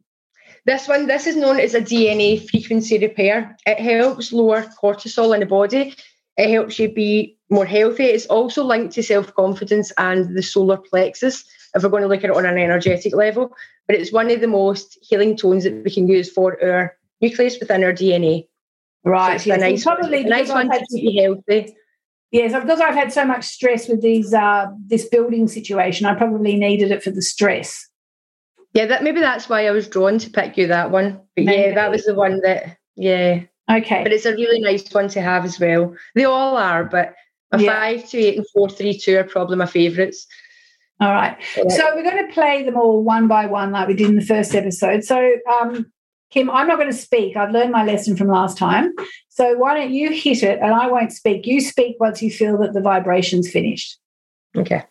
This 0.67 0.87
one, 0.87 1.07
this 1.07 1.27
is 1.27 1.37
known 1.37 1.59
as 1.59 1.75
a 1.75 1.81
DNA 1.81 2.47
frequency 2.51 2.99
repair. 2.99 3.57
It 3.65 3.81
helps 3.81 4.33
lower 4.33 4.67
cortisol 4.83 5.33
in 5.33 5.41
the 5.41 5.47
body. 5.47 5.95
It 6.37 6.51
helps 6.51 6.79
you 6.79 6.93
be 6.93 7.39
more 7.49 7.65
healthy. 7.65 8.05
It's 8.05 8.27
also 8.27 8.65
linked 8.65 8.93
to 8.95 9.03
self 9.03 9.35
confidence 9.35 9.93
and 9.97 10.37
the 10.37 10.43
solar 10.43 10.77
plexus, 10.77 11.45
if 11.75 11.83
we're 11.83 11.89
going 11.89 12.03
to 12.03 12.09
look 12.09 12.23
at 12.23 12.31
it 12.31 12.37
on 12.37 12.45
an 12.45 12.59
energetic 12.59 13.15
level. 13.15 13.57
But 13.87 13.97
it's 13.97 14.13
one 14.13 14.31
of 14.31 14.43
the 14.43 14.47
most 14.47 14.99
healing 15.01 15.37
tones 15.37 15.65
that 15.65 15.83
we 15.83 15.91
can 15.91 16.07
use 16.07 16.31
for 16.31 16.63
our 16.63 16.97
nucleus 17.23 17.59
within 17.59 17.83
our 17.83 17.93
DNA. 17.93 18.47
Right. 19.05 19.29
So 19.29 19.35
it's 19.37 19.47
yes. 19.47 19.57
a 19.57 19.61
nice, 19.61 19.85
probably 19.85 20.25
a 20.25 20.29
nice 20.29 20.51
one 20.51 20.71
to 20.71 20.79
keep 20.91 21.15
you 21.15 21.23
healthy. 21.23 21.75
Yes, 22.31 22.53
because 22.53 22.81
I've 22.81 22.95
had 22.95 23.13
so 23.13 23.25
much 23.25 23.45
stress 23.45 23.89
with 23.89 24.03
these 24.03 24.35
uh, 24.35 24.67
this 24.87 25.09
building 25.09 25.49
situation, 25.49 26.07
I 26.07 26.15
probably 26.15 26.57
needed 26.57 26.91
it 26.91 27.03
for 27.03 27.11
the 27.11 27.23
stress. 27.23 27.89
Yeah, 28.75 28.87
that 28.87 29.03
maybe 29.03 29.21
that's 29.21 29.49
why 29.49 29.67
I 29.67 29.71
was 29.71 29.89
drawn 29.89 30.19
to 30.19 30.31
pick 30.31 30.59
you 30.59 30.67
that 30.67 30.91
one. 30.91 31.21
But 31.37 31.47
maybe. 31.47 31.63
yeah, 31.63 31.75
that 31.75 31.91
was 31.91 32.05
the 32.05 32.15
one 32.15 32.41
that 32.41 32.77
yeah. 32.97 33.43
Okay. 33.71 34.03
But 34.03 34.13
it's 34.13 34.27
a 34.27 34.33
really 34.33 34.61
nice 34.61 34.91
one 34.93 35.09
to 35.09 35.21
have 35.21 35.45
as 35.45 35.59
well. 35.59 35.95
They 36.15 36.25
all 36.25 36.57
are, 36.57 36.85
but 36.85 37.15
a 37.53 37.61
yeah. 37.61 37.73
five, 37.73 38.09
two, 38.09 38.19
eight, 38.19 38.37
and 38.37 38.47
four, 38.55 38.69
three, 38.69 38.99
two 38.99 39.19
are 39.19 39.25
probably 39.25 39.57
my 39.57 39.67
favourites. 39.67 40.27
All 41.01 41.13
right. 41.13 41.37
So 41.55 41.95
we're 41.95 42.03
going 42.03 42.27
to 42.27 42.33
play 42.33 42.65
them 42.65 42.77
all 42.77 43.03
one 43.05 43.29
by 43.29 43.47
one, 43.47 43.71
like 43.73 43.89
we 43.89 43.95
did 43.95 44.09
in 44.09 44.17
the 44.17 44.25
first 44.25 44.55
episode. 44.55 45.05
So, 45.05 45.37
um, 45.61 45.87
Kim, 46.31 46.51
I'm 46.51 46.67
not 46.67 46.77
going 46.77 46.91
to 46.91 46.97
speak. 46.97 47.37
I've 47.37 47.53
learned 47.53 47.73
my 47.73 47.85
lesson 47.85 48.17
from 48.17 48.29
last 48.29 48.59
time. 48.59 48.93
So 49.29 49.57
why 49.57 49.75
don't 49.75 49.93
you 49.93 50.11
hit 50.11 50.43
it 50.43 50.59
and 50.61 50.75
I 50.75 50.89
won't 50.89 51.13
speak? 51.13 51.47
You 51.47 51.61
speak 51.61 51.97
once 52.01 52.23
you 52.23 52.31
feel 52.31 52.59
that 52.59 52.75
the 52.75 52.81
vibration's 52.81 53.51
finished. 53.51 53.99
Okay. 54.57 54.85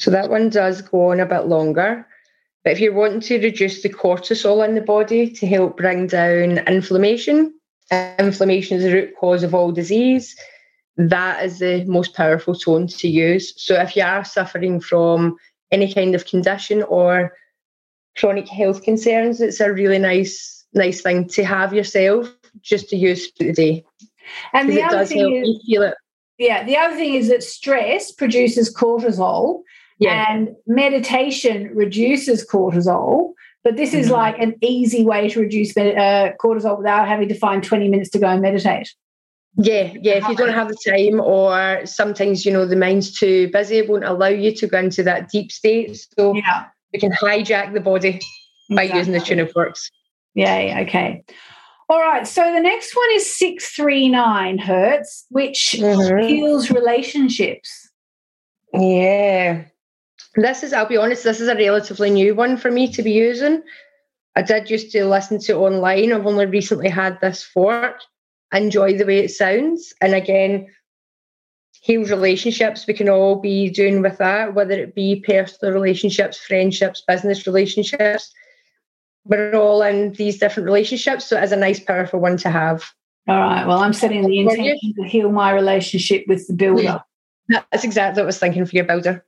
So 0.00 0.10
that 0.10 0.30
one 0.30 0.48
does 0.48 0.80
go 0.80 1.10
on 1.10 1.20
a 1.20 1.26
bit 1.26 1.46
longer. 1.46 2.06
But 2.64 2.72
if 2.72 2.80
you're 2.80 2.94
wanting 2.94 3.20
to 3.20 3.38
reduce 3.38 3.82
the 3.82 3.90
cortisol 3.90 4.66
in 4.66 4.74
the 4.74 4.80
body 4.80 5.30
to 5.30 5.46
help 5.46 5.76
bring 5.76 6.06
down 6.06 6.58
inflammation, 6.66 7.54
inflammation 8.18 8.78
is 8.78 8.84
the 8.84 8.92
root 8.92 9.14
cause 9.20 9.42
of 9.42 9.54
all 9.54 9.72
disease. 9.72 10.34
That 10.96 11.44
is 11.44 11.58
the 11.58 11.84
most 11.84 12.14
powerful 12.14 12.54
tone 12.54 12.86
to 12.88 13.08
use. 13.08 13.52
So 13.62 13.74
if 13.74 13.94
you 13.94 14.02
are 14.02 14.24
suffering 14.24 14.80
from 14.80 15.36
any 15.70 15.92
kind 15.92 16.14
of 16.14 16.26
condition 16.26 16.82
or 16.84 17.36
chronic 18.18 18.48
health 18.48 18.82
concerns, 18.82 19.40
it's 19.40 19.60
a 19.60 19.72
really 19.72 19.98
nice, 19.98 20.64
nice 20.72 21.02
thing 21.02 21.28
to 21.28 21.44
have 21.44 21.74
yourself 21.74 22.34
just 22.62 22.88
to 22.88 22.96
use 22.96 23.30
for 23.32 23.44
the 23.44 23.52
day. 23.52 23.84
And 24.54 24.70
the 24.70 24.82
other 24.82 25.04
thing 25.04 25.36
is, 25.36 25.94
Yeah, 26.38 26.64
the 26.64 26.76
other 26.78 26.96
thing 26.96 27.14
is 27.14 27.28
that 27.28 27.42
stress 27.42 28.12
produces 28.12 28.74
cortisol, 28.74 29.62
And 30.08 30.56
meditation 30.66 31.70
reduces 31.74 32.46
cortisol, 32.46 33.32
but 33.62 33.76
this 33.76 33.92
is 33.92 34.06
mm-hmm. 34.06 34.14
like 34.14 34.38
an 34.38 34.54
easy 34.62 35.04
way 35.04 35.28
to 35.28 35.40
reduce 35.40 35.76
uh, 35.76 36.32
cortisol 36.42 36.78
without 36.78 37.06
having 37.06 37.28
to 37.28 37.34
find 37.34 37.62
20 37.62 37.88
minutes 37.88 38.10
to 38.10 38.18
go 38.18 38.28
and 38.28 38.40
meditate. 38.40 38.94
Yeah, 39.56 39.92
yeah. 40.00 40.14
If 40.14 40.28
you 40.28 40.36
don't 40.36 40.54
have 40.54 40.68
the 40.68 40.76
time, 40.86 41.20
or 41.20 41.84
sometimes 41.84 42.46
you 42.46 42.52
know 42.52 42.64
the 42.66 42.76
mind's 42.76 43.18
too 43.18 43.50
busy, 43.52 43.78
it 43.78 43.88
won't 43.88 44.04
allow 44.04 44.28
you 44.28 44.54
to 44.54 44.66
go 44.66 44.78
into 44.78 45.02
that 45.02 45.28
deep 45.28 45.50
state. 45.50 46.06
So 46.16 46.34
yeah. 46.34 46.66
we 46.92 47.00
can 47.00 47.12
hijack 47.12 47.74
the 47.74 47.80
body 47.80 48.20
by 48.70 48.84
exactly. 48.84 48.98
using 48.98 49.12
the 49.12 49.20
tuning 49.20 49.48
forks. 49.48 49.90
Yeah. 50.34 50.84
Okay. 50.86 51.24
All 51.88 52.00
right. 52.00 52.26
So 52.26 52.42
the 52.54 52.60
next 52.60 52.94
one 52.94 53.08
is 53.14 53.36
six 53.36 53.70
three 53.70 54.08
nine 54.08 54.58
hertz, 54.58 55.26
which 55.30 55.76
mm-hmm. 55.78 56.26
heals 56.26 56.70
relationships. 56.70 57.90
Yeah. 58.72 59.64
This 60.36 60.62
is, 60.62 60.72
I'll 60.72 60.86
be 60.86 60.96
honest, 60.96 61.24
this 61.24 61.40
is 61.40 61.48
a 61.48 61.56
relatively 61.56 62.10
new 62.10 62.34
one 62.34 62.56
for 62.56 62.70
me 62.70 62.90
to 62.92 63.02
be 63.02 63.12
using. 63.12 63.62
I 64.36 64.42
did 64.42 64.70
used 64.70 64.92
to 64.92 65.04
listen 65.04 65.40
to 65.40 65.56
online. 65.56 66.12
I've 66.12 66.26
only 66.26 66.46
recently 66.46 66.88
had 66.88 67.20
this 67.20 67.42
fork. 67.42 68.00
enjoy 68.52 68.96
the 68.96 69.06
way 69.06 69.18
it 69.18 69.30
sounds. 69.30 69.92
And 70.00 70.14
again, 70.14 70.68
heal 71.82 72.04
relationships 72.04 72.86
we 72.86 72.94
can 72.94 73.08
all 73.08 73.36
be 73.36 73.70
doing 73.70 74.02
with 74.02 74.18
that, 74.18 74.54
whether 74.54 74.72
it 74.72 74.94
be 74.94 75.24
personal 75.26 75.74
relationships, 75.74 76.38
friendships, 76.38 77.02
business 77.06 77.46
relationships. 77.46 78.32
We're 79.24 79.54
all 79.54 79.82
in 79.82 80.12
these 80.12 80.38
different 80.38 80.66
relationships. 80.66 81.26
So 81.26 81.40
it's 81.40 81.52
a 81.52 81.56
nice, 81.56 81.80
powerful 81.80 82.20
one 82.20 82.36
to 82.38 82.50
have. 82.50 82.84
All 83.28 83.38
right. 83.38 83.66
Well, 83.66 83.78
I'm 83.78 83.92
setting 83.92 84.26
the 84.26 84.38
intention 84.40 84.94
to 84.94 85.08
heal 85.08 85.30
my 85.30 85.52
relationship 85.52 86.24
with 86.26 86.46
the 86.46 86.54
builder. 86.54 87.02
That's 87.48 87.84
exactly 87.84 88.20
what 88.20 88.24
I 88.24 88.26
was 88.26 88.38
thinking 88.38 88.64
for 88.64 88.76
your 88.76 88.84
builder. 88.84 89.24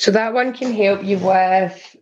So 0.00 0.10
that 0.12 0.32
one 0.32 0.54
can 0.54 0.72
help 0.72 1.04
you 1.04 1.18
with 1.18 1.96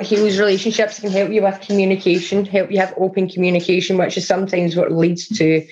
heals 0.00 0.38
relationships 0.38 0.98
can 0.98 1.10
help 1.10 1.30
you 1.30 1.42
with 1.42 1.60
communication, 1.60 2.46
help 2.46 2.70
you 2.70 2.78
have 2.78 2.94
open 2.96 3.28
communication, 3.28 3.98
which 3.98 4.16
is 4.16 4.26
sometimes 4.26 4.76
what 4.76 4.90
leads 4.90 5.28
to 5.28 5.62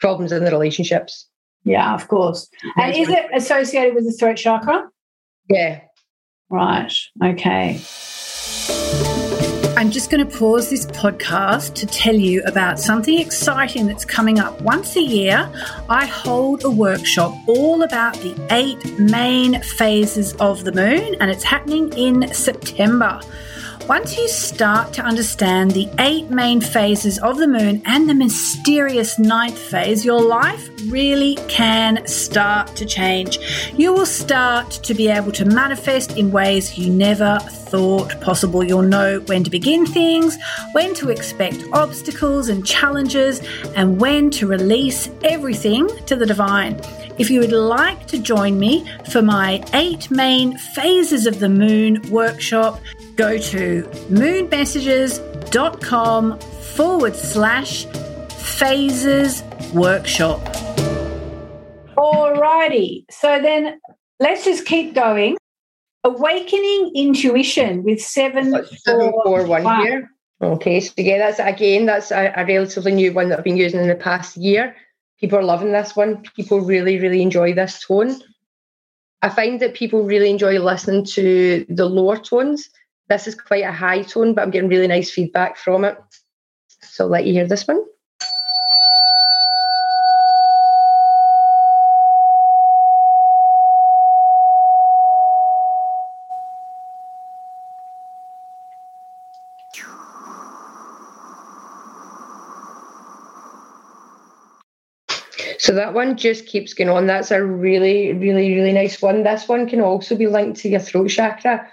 problems 0.00 0.32
in 0.32 0.44
the 0.44 0.50
relationships. 0.50 1.28
Yeah, 1.62 1.94
of 1.94 2.08
course. 2.08 2.50
And 2.76 2.92
is 2.96 3.08
it 3.08 3.26
associated 3.32 3.94
with 3.94 4.04
the 4.04 4.12
throat 4.12 4.38
chakra? 4.38 4.88
Yeah. 5.48 5.82
Right. 6.48 6.92
Okay. 7.24 7.80
I'm 9.80 9.90
just 9.90 10.10
going 10.10 10.28
to 10.28 10.38
pause 10.38 10.68
this 10.68 10.84
podcast 10.84 11.72
to 11.76 11.86
tell 11.86 12.14
you 12.14 12.42
about 12.42 12.78
something 12.78 13.18
exciting 13.18 13.86
that's 13.86 14.04
coming 14.04 14.38
up. 14.38 14.60
Once 14.60 14.94
a 14.94 15.00
year, 15.00 15.50
I 15.88 16.04
hold 16.04 16.64
a 16.64 16.70
workshop 16.70 17.34
all 17.46 17.82
about 17.82 18.12
the 18.16 18.36
eight 18.50 18.98
main 18.98 19.58
phases 19.62 20.34
of 20.34 20.64
the 20.64 20.72
moon, 20.72 21.16
and 21.18 21.30
it's 21.30 21.44
happening 21.44 21.90
in 21.94 22.30
September. 22.34 23.22
Once 23.90 24.16
you 24.16 24.28
start 24.28 24.92
to 24.92 25.02
understand 25.02 25.72
the 25.72 25.88
eight 25.98 26.30
main 26.30 26.60
phases 26.60 27.18
of 27.18 27.38
the 27.38 27.48
moon 27.48 27.82
and 27.86 28.08
the 28.08 28.14
mysterious 28.14 29.18
ninth 29.18 29.58
phase, 29.58 30.04
your 30.04 30.22
life 30.22 30.70
really 30.86 31.34
can 31.48 32.06
start 32.06 32.68
to 32.76 32.86
change. 32.86 33.40
You 33.76 33.92
will 33.92 34.06
start 34.06 34.70
to 34.70 34.94
be 34.94 35.08
able 35.08 35.32
to 35.32 35.44
manifest 35.44 36.16
in 36.16 36.30
ways 36.30 36.78
you 36.78 36.88
never 36.88 37.40
thought 37.40 38.20
possible. 38.20 38.62
You'll 38.62 38.82
know 38.82 39.18
when 39.26 39.42
to 39.42 39.50
begin 39.50 39.84
things, 39.84 40.38
when 40.70 40.94
to 40.94 41.10
expect 41.10 41.64
obstacles 41.72 42.48
and 42.48 42.64
challenges, 42.64 43.40
and 43.74 44.00
when 44.00 44.30
to 44.30 44.46
release 44.46 45.10
everything 45.24 45.88
to 46.06 46.14
the 46.14 46.26
divine. 46.26 46.80
If 47.18 47.28
you 47.28 47.40
would 47.40 47.50
like 47.50 48.06
to 48.06 48.18
join 48.18 48.56
me 48.56 48.88
for 49.10 49.20
my 49.20 49.64
eight 49.74 50.12
main 50.12 50.56
phases 50.56 51.26
of 51.26 51.40
the 51.40 51.48
moon 51.48 52.00
workshop, 52.08 52.80
go 53.20 53.36
to 53.36 53.82
moonmessages.com 54.08 56.38
forward 56.38 57.14
slash 57.14 57.84
phases 58.30 59.42
workshop. 59.74 60.40
Alrighty, 61.98 63.04
so 63.10 63.42
then 63.42 63.78
let's 64.20 64.46
just 64.46 64.64
keep 64.64 64.94
going. 64.94 65.36
Awakening 66.02 66.92
intuition 66.94 67.84
with 67.84 68.00
seven, 68.00 68.64
seven 68.78 69.12
four, 69.12 69.22
four 69.22 69.44
one, 69.44 69.64
one 69.64 69.82
here. 69.82 70.10
Okay, 70.40 70.80
so 70.80 70.94
yeah, 70.96 71.18
that's 71.18 71.40
again 71.40 71.84
that's 71.84 72.10
a, 72.10 72.32
a 72.34 72.46
relatively 72.46 72.92
new 72.92 73.12
one 73.12 73.28
that 73.28 73.40
I've 73.40 73.44
been 73.44 73.58
using 73.58 73.80
in 73.80 73.88
the 73.88 73.96
past 73.96 74.38
year. 74.38 74.74
People 75.20 75.38
are 75.38 75.44
loving 75.44 75.72
this 75.72 75.94
one. 75.94 76.22
People 76.34 76.62
really, 76.62 76.98
really 76.98 77.20
enjoy 77.20 77.52
this 77.52 77.84
tone. 77.86 78.18
I 79.20 79.28
find 79.28 79.60
that 79.60 79.74
people 79.74 80.04
really 80.04 80.30
enjoy 80.30 80.58
listening 80.58 81.04
to 81.16 81.66
the 81.68 81.84
lower 81.84 82.16
tones 82.16 82.70
this 83.10 83.26
is 83.26 83.34
quite 83.34 83.64
a 83.64 83.72
high 83.72 84.02
tone, 84.02 84.34
but 84.34 84.42
I'm 84.42 84.50
getting 84.50 84.70
really 84.70 84.86
nice 84.86 85.10
feedback 85.10 85.56
from 85.56 85.84
it. 85.84 85.98
So 86.80 87.04
I'll 87.04 87.10
let 87.10 87.26
you 87.26 87.32
hear 87.32 87.46
this 87.46 87.66
one. 87.66 87.84
So 105.58 105.74
that 105.74 105.92
one 105.92 106.16
just 106.16 106.46
keeps 106.46 106.74
going 106.74 106.88
on. 106.88 107.06
That's 107.06 107.30
a 107.32 107.44
really, 107.44 108.12
really, 108.12 108.54
really 108.54 108.72
nice 108.72 109.02
one. 109.02 109.24
This 109.24 109.46
one 109.46 109.68
can 109.68 109.80
also 109.80 110.16
be 110.16 110.26
linked 110.26 110.60
to 110.60 110.68
your 110.68 110.80
throat 110.80 111.10
chakra. 111.10 111.68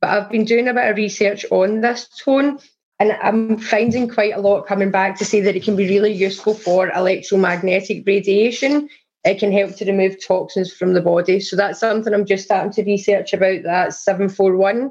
But 0.00 0.10
I've 0.10 0.30
been 0.30 0.44
doing 0.44 0.68
a 0.68 0.74
bit 0.74 0.88
of 0.88 0.96
research 0.96 1.44
on 1.50 1.80
this 1.80 2.08
tone 2.24 2.58
and 3.00 3.12
I'm 3.12 3.58
finding 3.58 4.08
quite 4.08 4.34
a 4.34 4.40
lot 4.40 4.66
coming 4.66 4.90
back 4.90 5.16
to 5.18 5.24
say 5.24 5.40
that 5.40 5.56
it 5.56 5.62
can 5.62 5.76
be 5.76 5.88
really 5.88 6.12
useful 6.12 6.54
for 6.54 6.90
electromagnetic 6.90 8.04
radiation. 8.06 8.88
It 9.24 9.38
can 9.38 9.52
help 9.52 9.76
to 9.76 9.84
remove 9.84 10.24
toxins 10.24 10.72
from 10.72 10.94
the 10.94 11.00
body. 11.00 11.40
So 11.40 11.56
that's 11.56 11.80
something 11.80 12.12
I'm 12.12 12.26
just 12.26 12.44
starting 12.44 12.72
to 12.72 12.84
research 12.84 13.32
about. 13.32 13.62
That 13.64 13.94
741. 13.94 14.90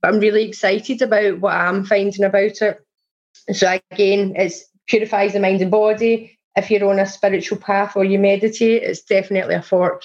But 0.00 0.14
I'm 0.14 0.20
really 0.20 0.44
excited 0.46 1.02
about 1.02 1.40
what 1.40 1.54
I'm 1.54 1.84
finding 1.84 2.24
about 2.24 2.62
it. 2.62 2.78
So 3.52 3.78
again, 3.92 4.34
it 4.36 4.52
purifies 4.86 5.32
the 5.32 5.40
mind 5.40 5.60
and 5.60 5.70
body. 5.70 6.38
If 6.56 6.70
you're 6.70 6.88
on 6.88 6.98
a 6.98 7.06
spiritual 7.06 7.58
path 7.58 7.96
or 7.96 8.04
you 8.04 8.18
meditate, 8.18 8.82
it's 8.82 9.02
definitely 9.02 9.54
a 9.54 9.62
fork 9.62 10.02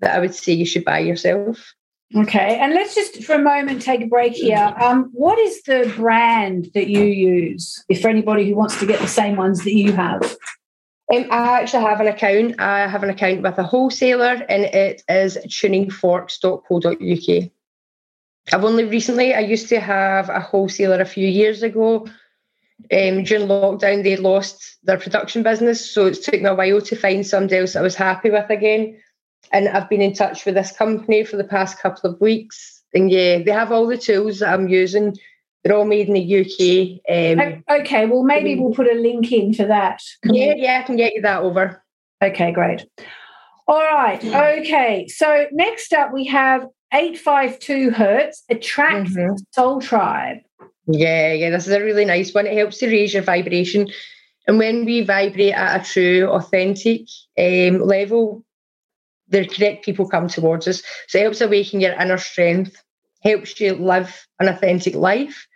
that 0.00 0.16
I 0.16 0.18
would 0.20 0.34
say 0.34 0.52
you 0.52 0.66
should 0.66 0.84
buy 0.84 1.00
yourself. 1.00 1.74
Okay, 2.16 2.58
and 2.58 2.74
let's 2.74 2.96
just 2.96 3.22
for 3.22 3.34
a 3.34 3.38
moment 3.38 3.82
take 3.82 4.00
a 4.00 4.06
break 4.06 4.32
here. 4.32 4.74
Um, 4.80 5.10
what 5.12 5.38
is 5.38 5.62
the 5.62 5.92
brand 5.96 6.68
that 6.74 6.88
you 6.88 7.04
use? 7.04 7.84
If 7.88 8.02
for 8.02 8.08
anybody 8.08 8.48
who 8.48 8.56
wants 8.56 8.80
to 8.80 8.86
get 8.86 9.00
the 9.00 9.06
same 9.06 9.36
ones 9.36 9.62
that 9.62 9.74
you 9.74 9.92
have, 9.92 10.20
um, 11.14 11.26
I 11.30 11.60
actually 11.60 11.84
have 11.84 12.00
an 12.00 12.08
account. 12.08 12.60
I 12.60 12.88
have 12.88 13.04
an 13.04 13.10
account 13.10 13.42
with 13.42 13.56
a 13.58 13.62
wholesaler, 13.62 14.44
and 14.48 14.64
it 14.64 15.04
is 15.08 15.38
tuningforks.co.uk. 15.46 17.50
I've 18.52 18.64
only 18.64 18.86
recently. 18.86 19.32
I 19.32 19.40
used 19.40 19.68
to 19.68 19.78
have 19.78 20.30
a 20.30 20.40
wholesaler 20.40 21.00
a 21.00 21.04
few 21.04 21.28
years 21.28 21.62
ago. 21.62 22.08
Um, 22.92 23.22
during 23.22 23.46
lockdown, 23.46 24.02
they 24.02 24.16
lost 24.16 24.78
their 24.82 24.98
production 24.98 25.44
business, 25.44 25.88
so 25.88 26.06
it 26.06 26.20
took 26.24 26.40
me 26.40 26.48
a 26.48 26.56
while 26.56 26.80
to 26.80 26.96
find 26.96 27.24
somebody 27.24 27.58
else 27.58 27.76
I 27.76 27.82
was 27.82 27.94
happy 27.94 28.30
with 28.30 28.50
again 28.50 28.98
and 29.52 29.68
I've 29.68 29.88
been 29.88 30.02
in 30.02 30.12
touch 30.12 30.44
with 30.44 30.54
this 30.54 30.72
company 30.72 31.24
for 31.24 31.36
the 31.36 31.44
past 31.44 31.78
couple 31.78 32.10
of 32.10 32.20
weeks. 32.20 32.82
And 32.94 33.10
yeah, 33.10 33.38
they 33.42 33.50
have 33.50 33.72
all 33.72 33.86
the 33.86 33.96
tools 33.96 34.40
that 34.40 34.52
I'm 34.52 34.68
using. 34.68 35.16
They're 35.62 35.76
all 35.76 35.84
made 35.84 36.08
in 36.08 36.14
the 36.14 36.40
UK. 36.40 37.38
Um, 37.38 37.64
okay, 37.68 38.06
well, 38.06 38.22
maybe 38.22 38.56
we'll 38.56 38.72
put 38.72 38.86
a 38.86 38.94
link 38.94 39.30
in 39.30 39.52
for 39.52 39.66
that. 39.66 40.00
Yeah, 40.24 40.54
yeah, 40.56 40.80
I 40.80 40.86
can 40.86 40.96
get 40.96 41.14
you 41.14 41.22
that 41.22 41.42
over. 41.42 41.82
Okay, 42.22 42.52
great. 42.52 42.86
All 43.66 43.82
right. 43.82 44.22
Okay. 44.24 45.06
So 45.08 45.46
next 45.52 45.92
up, 45.92 46.12
we 46.12 46.24
have 46.26 46.66
852 46.92 47.90
Hertz 47.90 48.42
Attract 48.48 49.10
mm-hmm. 49.10 49.36
Soul 49.52 49.80
Tribe. 49.80 50.38
Yeah, 50.86 51.32
yeah, 51.32 51.50
this 51.50 51.68
is 51.68 51.72
a 51.72 51.80
really 51.80 52.04
nice 52.04 52.34
one. 52.34 52.46
It 52.46 52.56
helps 52.56 52.78
to 52.78 52.88
raise 52.88 53.14
your 53.14 53.22
vibration. 53.22 53.88
And 54.48 54.58
when 54.58 54.84
we 54.84 55.02
vibrate 55.02 55.54
at 55.54 55.80
a 55.80 55.84
true, 55.84 56.28
authentic 56.28 57.02
um, 57.38 57.80
level, 57.80 58.44
the 59.30 59.46
correct 59.46 59.84
people 59.84 60.08
come 60.08 60.28
towards 60.28 60.68
us. 60.68 60.82
So 61.08 61.18
it 61.18 61.22
helps 61.22 61.40
awaken 61.40 61.80
your 61.80 61.92
inner 61.92 62.18
strength, 62.18 62.76
helps 63.22 63.58
you 63.60 63.74
live 63.74 64.26
an 64.38 64.48
authentic 64.48 64.94
life. 64.94 65.46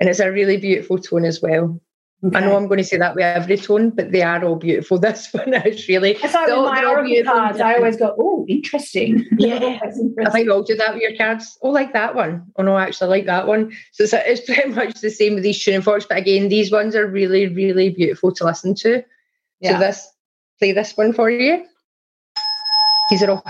And 0.00 0.08
it's 0.08 0.20
a 0.20 0.30
really 0.30 0.56
beautiful 0.56 0.98
tone 0.98 1.24
as 1.24 1.40
well. 1.40 1.80
Okay. 2.24 2.38
I 2.38 2.40
know 2.40 2.56
I'm 2.56 2.68
going 2.68 2.78
to 2.78 2.84
say 2.84 2.96
that 2.96 3.14
with 3.14 3.24
every 3.24 3.58
tone, 3.58 3.90
but 3.90 4.10
they 4.10 4.22
are 4.22 4.42
all 4.42 4.56
beautiful. 4.56 4.98
This 5.04 5.28
one 5.32 5.52
is 5.52 5.86
really. 5.88 6.12
It's 6.12 6.32
like 6.32 6.46
with 6.46 6.56
my 6.56 6.84
oracle 6.84 7.22
cards. 7.22 7.60
I 7.60 7.74
always 7.74 7.98
go, 7.98 8.14
"Oh, 8.18 8.46
interesting." 8.48 9.26
Yeah, 9.38 9.62
interesting. 9.62 10.14
I 10.24 10.30
think 10.30 10.48
all 10.48 10.62
do 10.62 10.74
that 10.76 10.94
with 10.94 11.02
your 11.02 11.16
cards. 11.16 11.58
Oh, 11.60 11.68
like 11.68 11.92
that 11.92 12.14
one. 12.14 12.46
Oh 12.56 12.62
no, 12.62 12.76
I 12.76 12.84
actually 12.84 13.10
like 13.10 13.26
that 13.26 13.46
one. 13.46 13.72
So 13.92 14.04
it's, 14.04 14.14
it's 14.14 14.46
pretty 14.46 14.70
much 14.70 15.00
the 15.00 15.10
same 15.10 15.34
with 15.34 15.42
these 15.42 15.62
tuning 15.62 15.82
forks, 15.82 16.06
but 16.06 16.16
again, 16.16 16.48
these 16.48 16.72
ones 16.72 16.96
are 16.96 17.06
really, 17.06 17.48
really 17.48 17.90
beautiful 17.90 18.32
to 18.32 18.44
listen 18.44 18.74
to. 18.76 19.04
Yeah. 19.60 19.72
So 19.72 19.78
this, 19.80 20.08
play 20.58 20.72
this 20.72 20.96
one 20.96 21.12
for 21.12 21.30
you. 21.30 21.66
These 23.08 23.22
are 23.22 23.30
all 23.30 23.42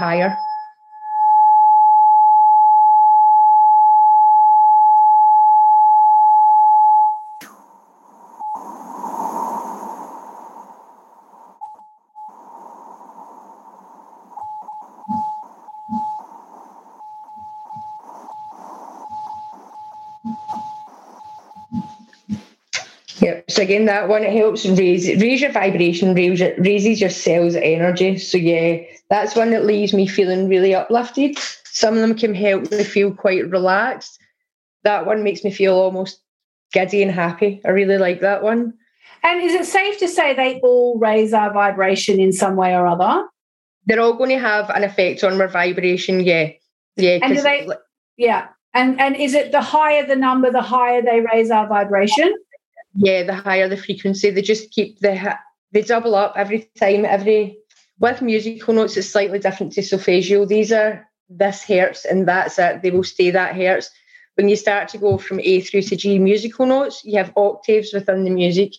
So 23.55 23.63
again, 23.63 23.85
that 23.85 24.09
one 24.09 24.25
it 24.25 24.33
helps 24.33 24.67
raise 24.67 25.07
raise 25.23 25.41
your 25.41 25.53
vibration, 25.53 26.13
raise, 26.13 26.41
raises 26.59 27.01
your 27.01 27.09
cells' 27.09 27.55
energy. 27.55 28.19
So 28.19 28.37
yeah, 28.37 28.79
that's 29.11 29.37
one 29.37 29.51
that 29.51 29.65
leaves 29.65 29.95
me 29.95 30.09
feeling 30.09 30.49
really 30.49 30.75
uplifted. 30.75 31.39
Some 31.63 31.95
of 31.95 32.01
them 32.01 32.17
can 32.17 32.35
help 32.35 32.69
me 32.73 32.83
feel 32.83 33.15
quite 33.15 33.49
relaxed. 33.49 34.19
That 34.83 35.07
one 35.07 35.23
makes 35.23 35.45
me 35.45 35.53
feel 35.53 35.75
almost 35.75 36.21
giddy 36.73 37.01
and 37.01 37.13
happy. 37.13 37.61
I 37.65 37.71
really 37.71 37.97
like 37.97 38.23
that 38.23 38.43
one. 38.43 38.75
And 39.23 39.41
is 39.41 39.55
it 39.55 39.67
safe 39.67 40.01
to 40.01 40.09
say 40.09 40.35
they 40.35 40.59
all 40.59 40.99
raise 40.99 41.33
our 41.33 41.53
vibration 41.53 42.19
in 42.19 42.33
some 42.33 42.57
way 42.57 42.75
or 42.75 42.89
other? 42.89 43.25
They're 43.87 44.01
all 44.01 44.15
going 44.15 44.31
to 44.31 44.41
have 44.41 44.69
an 44.71 44.83
effect 44.83 45.23
on 45.23 45.41
our 45.41 45.47
vibration. 45.47 46.25
Yeah, 46.25 46.51
yeah. 46.97 47.21
And 47.23 47.37
do 47.37 47.41
they? 47.41 47.69
Yeah. 48.17 48.49
And 48.73 49.01
and 49.01 49.15
is 49.15 49.33
it 49.33 49.53
the 49.53 49.61
higher 49.61 50.05
the 50.05 50.17
number, 50.17 50.51
the 50.51 50.61
higher 50.61 51.03
they 51.03 51.21
raise 51.21 51.53
our 51.53 51.69
vibration? 51.69 52.35
Yeah, 52.97 53.25
the 53.25 53.35
higher 53.35 53.69
the 53.69 53.77
frequency. 53.77 54.31
They 54.31 54.43
just 54.43 54.71
keep 54.71 55.01
the 55.01 55.37
they 55.73 55.83
double 55.83 56.15
up 56.15 56.35
every 56.37 56.71
time. 56.79 57.05
Every 57.05 57.59
with 57.99 58.23
musical 58.23 58.75
notes, 58.75 58.97
it's 58.97 59.11
slightly 59.11 59.39
different 59.39 59.73
to 59.73 59.83
solfeggio. 59.83 60.45
These 60.45 60.73
are 60.73 61.09
this 61.29 61.65
hertz 61.65 62.05
and 62.05 62.29
that's 62.29 62.59
it. 62.59 62.83
They 62.83 62.91
will 62.91 63.05
stay 63.05 63.31
that 63.31 63.57
hertz. 63.57 63.91
When 64.35 64.49
you 64.49 64.57
start 64.57 64.89
to 64.89 64.99
go 64.99 65.17
from 65.19 65.41
A 65.41 65.61
through 65.61 65.83
to 65.83 65.97
G 65.97 66.19
musical 66.19 66.67
notes, 66.67 67.03
you 67.05 67.17
have 67.19 67.33
octaves 67.37 67.93
within 67.93 68.25
the 68.25 68.31
music. 68.31 68.75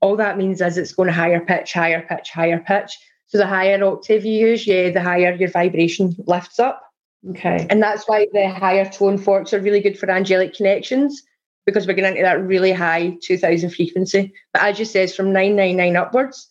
All 0.00 0.16
that 0.16 0.38
means 0.38 0.60
is 0.60 0.78
it's 0.78 0.92
going 0.92 1.10
higher 1.10 1.40
pitch, 1.40 1.72
higher 1.72 2.02
pitch, 2.02 2.30
higher 2.30 2.58
pitch. 2.58 2.98
So 3.26 3.38
the 3.38 3.46
higher 3.46 3.82
octave 3.84 4.24
you 4.24 4.48
use, 4.48 4.66
yeah, 4.66 4.90
the 4.90 5.00
higher 5.00 5.32
your 5.34 5.50
vibration 5.50 6.16
lifts 6.26 6.58
up. 6.58 6.82
Okay. 7.30 7.66
And 7.70 7.82
that's 7.82 8.08
why 8.08 8.26
the 8.32 8.48
higher 8.48 8.88
tone 8.88 9.18
forks 9.18 9.52
are 9.52 9.60
really 9.60 9.80
good 9.80 9.98
for 9.98 10.10
angelic 10.10 10.54
connections 10.54 11.22
because 11.66 11.86
we're 11.86 11.94
getting 11.94 12.16
into 12.16 12.22
that 12.22 12.42
really 12.42 12.72
high 12.72 13.16
2000 13.22 13.70
frequency. 13.70 14.32
But 14.52 14.62
as 14.62 14.78
you 14.78 14.84
says, 14.84 15.14
from 15.14 15.32
999 15.32 15.96
upwards, 15.96 16.50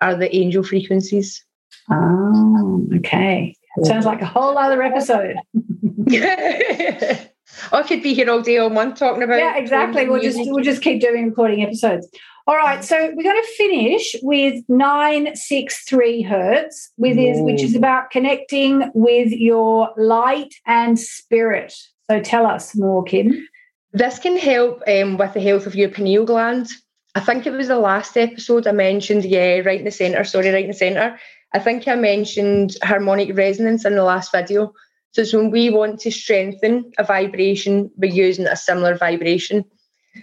are 0.00 0.14
the 0.14 0.34
angel 0.34 0.62
frequencies. 0.62 1.44
Oh, 1.90 2.86
okay. 2.96 3.56
Sounds 3.84 4.06
like 4.06 4.22
a 4.22 4.26
whole 4.26 4.58
other 4.58 4.82
episode. 4.82 5.36
I 7.72 7.82
could 7.82 8.02
be 8.02 8.14
here 8.14 8.30
all 8.30 8.42
day, 8.42 8.58
all 8.58 8.70
month 8.70 8.98
talking 8.98 9.22
about. 9.22 9.38
Yeah, 9.38 9.56
exactly. 9.56 10.08
We'll 10.08 10.22
just 10.22 10.38
we'll 10.38 10.64
just 10.64 10.82
keep 10.82 11.00
doing 11.00 11.26
recording 11.26 11.62
episodes. 11.62 12.08
All 12.46 12.56
right, 12.56 12.82
so 12.82 12.96
we're 13.14 13.22
going 13.22 13.42
to 13.42 13.52
finish 13.56 14.16
with 14.22 14.64
nine 14.68 15.36
six 15.36 15.84
three 15.84 16.22
hertz, 16.22 16.90
with 16.96 17.18
is 17.18 17.40
which 17.42 17.62
is 17.62 17.74
about 17.74 18.10
connecting 18.10 18.90
with 18.94 19.32
your 19.32 19.90
light 19.96 20.54
and 20.66 20.98
spirit. 20.98 21.74
So 22.10 22.20
tell 22.20 22.46
us 22.46 22.74
more, 22.74 23.04
Kim. 23.04 23.46
This 23.92 24.18
can 24.18 24.36
help 24.36 24.82
um, 24.86 25.16
with 25.16 25.32
the 25.32 25.40
health 25.40 25.66
of 25.66 25.74
your 25.74 25.88
pineal 25.88 26.26
gland. 26.26 26.68
I 27.14 27.20
think 27.20 27.46
it 27.46 27.52
was 27.52 27.68
the 27.68 27.78
last 27.78 28.16
episode 28.16 28.66
I 28.66 28.72
mentioned, 28.72 29.24
yeah, 29.24 29.60
right 29.60 29.78
in 29.78 29.84
the 29.84 29.90
centre, 29.90 30.24
sorry, 30.24 30.50
right 30.50 30.64
in 30.64 30.70
the 30.70 30.76
centre. 30.76 31.18
I 31.54 31.58
think 31.58 31.88
I 31.88 31.94
mentioned 31.94 32.76
harmonic 32.82 33.34
resonance 33.34 33.86
in 33.86 33.94
the 33.94 34.04
last 34.04 34.30
video. 34.30 34.74
So 35.12 35.22
it's 35.22 35.32
when 35.32 35.50
we 35.50 35.70
want 35.70 36.00
to 36.00 36.10
strengthen 36.10 36.92
a 36.98 37.04
vibration, 37.04 37.90
we're 37.96 38.12
using 38.12 38.46
a 38.46 38.56
similar 38.56 38.94
vibration. 38.94 39.64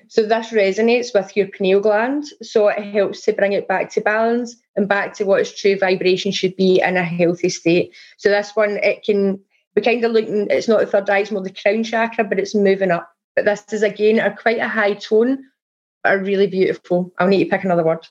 So 0.09 0.27
this 0.27 0.51
resonates 0.51 1.13
with 1.15 1.35
your 1.35 1.47
pineal 1.47 1.79
gland. 1.79 2.25
So 2.43 2.67
it 2.67 2.93
helps 2.93 3.21
to 3.23 3.33
bring 3.33 3.53
it 3.53 3.67
back 3.67 3.89
to 3.93 4.01
balance 4.01 4.55
and 4.75 4.87
back 4.87 5.13
to 5.15 5.25
what 5.25 5.41
its 5.41 5.59
true 5.59 5.77
vibration 5.77 6.31
should 6.31 6.55
be 6.55 6.81
in 6.81 6.97
a 6.97 7.03
healthy 7.03 7.49
state. 7.49 7.95
So 8.17 8.29
this 8.29 8.51
one, 8.55 8.77
it 8.83 9.03
can, 9.03 9.39
we 9.75 9.81
kind 9.81 10.03
of 10.03 10.11
looking, 10.11 10.47
it's 10.51 10.67
not 10.67 10.81
the 10.81 10.85
third 10.85 11.09
eye, 11.09 11.19
it's 11.19 11.31
more 11.31 11.41
the 11.41 11.49
crown 11.49 11.83
chakra, 11.83 12.23
but 12.23 12.37
it's 12.37 12.53
moving 12.53 12.91
up. 12.91 13.11
But 13.35 13.45
this 13.45 13.63
is 13.73 13.83
again 13.83 14.19
a 14.19 14.35
quite 14.35 14.59
a 14.59 14.67
high 14.67 14.93
tone 14.93 15.45
are 16.05 16.19
really 16.19 16.47
beautiful. 16.47 17.11
I'll 17.17 17.27
need 17.27 17.43
to 17.43 17.49
pick 17.49 17.63
another 17.63 17.83
word. 17.83 18.07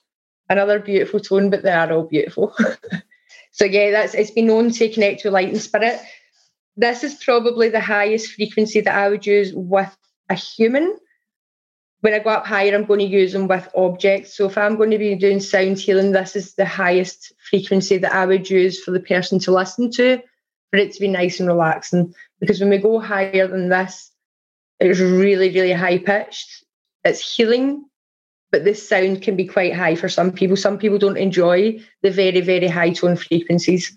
Another 0.49 0.79
beautiful 0.79 1.21
tone, 1.21 1.49
but 1.49 1.63
they 1.63 1.73
are 1.73 1.91
all 1.91 2.05
beautiful. 2.05 2.55
so 3.53 3.65
yeah, 3.65 3.91
that's 3.91 4.15
it's 4.15 4.31
been 4.31 4.47
known 4.47 4.71
to 4.73 4.93
connect 4.93 5.23
to 5.23 5.31
light 5.31 5.49
and 5.49 5.61
spirit. 5.61 6.01
This 6.77 7.05
is 7.05 7.15
probably 7.15 7.69
the 7.69 7.81
highest 7.81 8.33
frequency 8.33 8.81
that 8.81 8.95
I 8.95 9.09
would 9.09 9.25
use 9.25 9.53
with 9.55 9.97
a 10.29 10.35
human. 10.35 10.99
When 12.01 12.13
I 12.13 12.19
go 12.19 12.31
up 12.31 12.47
higher, 12.47 12.75
I'm 12.75 12.85
going 12.85 13.01
to 13.01 13.07
use 13.07 13.33
them 13.33 13.49
with 13.49 13.67
objects. 13.75 14.37
So 14.37 14.47
if 14.47 14.59
I'm 14.59 14.77
going 14.77 14.91
to 14.91 14.99
be 14.99 15.15
doing 15.15 15.41
sound 15.41 15.79
healing, 15.79 16.13
this 16.13 16.37
is 16.37 16.55
the 16.55 16.67
highest 16.67 17.33
frequency 17.49 17.97
that 17.99 18.13
I 18.13 18.27
would 18.27 18.51
use 18.51 18.83
for 18.83 18.91
the 18.91 19.01
person 19.01 19.39
to 19.39 19.53
listen 19.53 19.91
to, 19.93 20.19
for 20.71 20.77
it 20.77 20.93
to 20.93 21.01
be 21.01 21.09
nice 21.09 21.41
and 21.41 21.49
relaxing. 21.49 22.15
Because 22.41 22.61
when 22.61 22.69
we 22.69 22.77
go 22.77 22.99
higher 22.99 23.47
than 23.47 23.71
this, 23.71 24.11
it's 24.81 25.01
really, 25.01 25.51
really 25.51 25.73
high 25.73 25.99
pitched 25.99 26.65
it's 27.05 27.37
healing, 27.37 27.85
but 28.51 28.65
this 28.65 28.87
sound 28.87 29.23
can 29.23 29.37
be 29.37 29.47
quite 29.47 29.75
high 29.75 29.95
for 29.95 30.09
some 30.09 30.33
people. 30.33 30.57
Some 30.57 30.79
people 30.79 30.99
don't 30.99 31.19
enjoy 31.19 31.79
the 32.03 32.11
very, 32.11 32.41
very 32.41 32.67
high 32.67 32.91
tone 32.91 33.17
frequencies. 33.17 33.97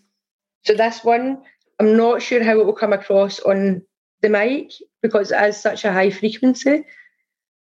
So 0.66 0.74
this 0.74 1.04
one, 1.04 1.42
I'm 1.80 1.96
not 1.96 2.22
sure 2.22 2.44
how 2.44 2.60
it 2.60 2.66
will 2.66 2.74
come 2.74 2.94
across 2.94 3.40
on 3.40 3.82
the 4.22 4.30
mic 4.30 4.72
because 5.02 5.32
it 5.32 5.42
is 5.42 5.58
such 5.58 5.86
a 5.86 5.94
high 5.94 6.10
frequency, 6.10 6.84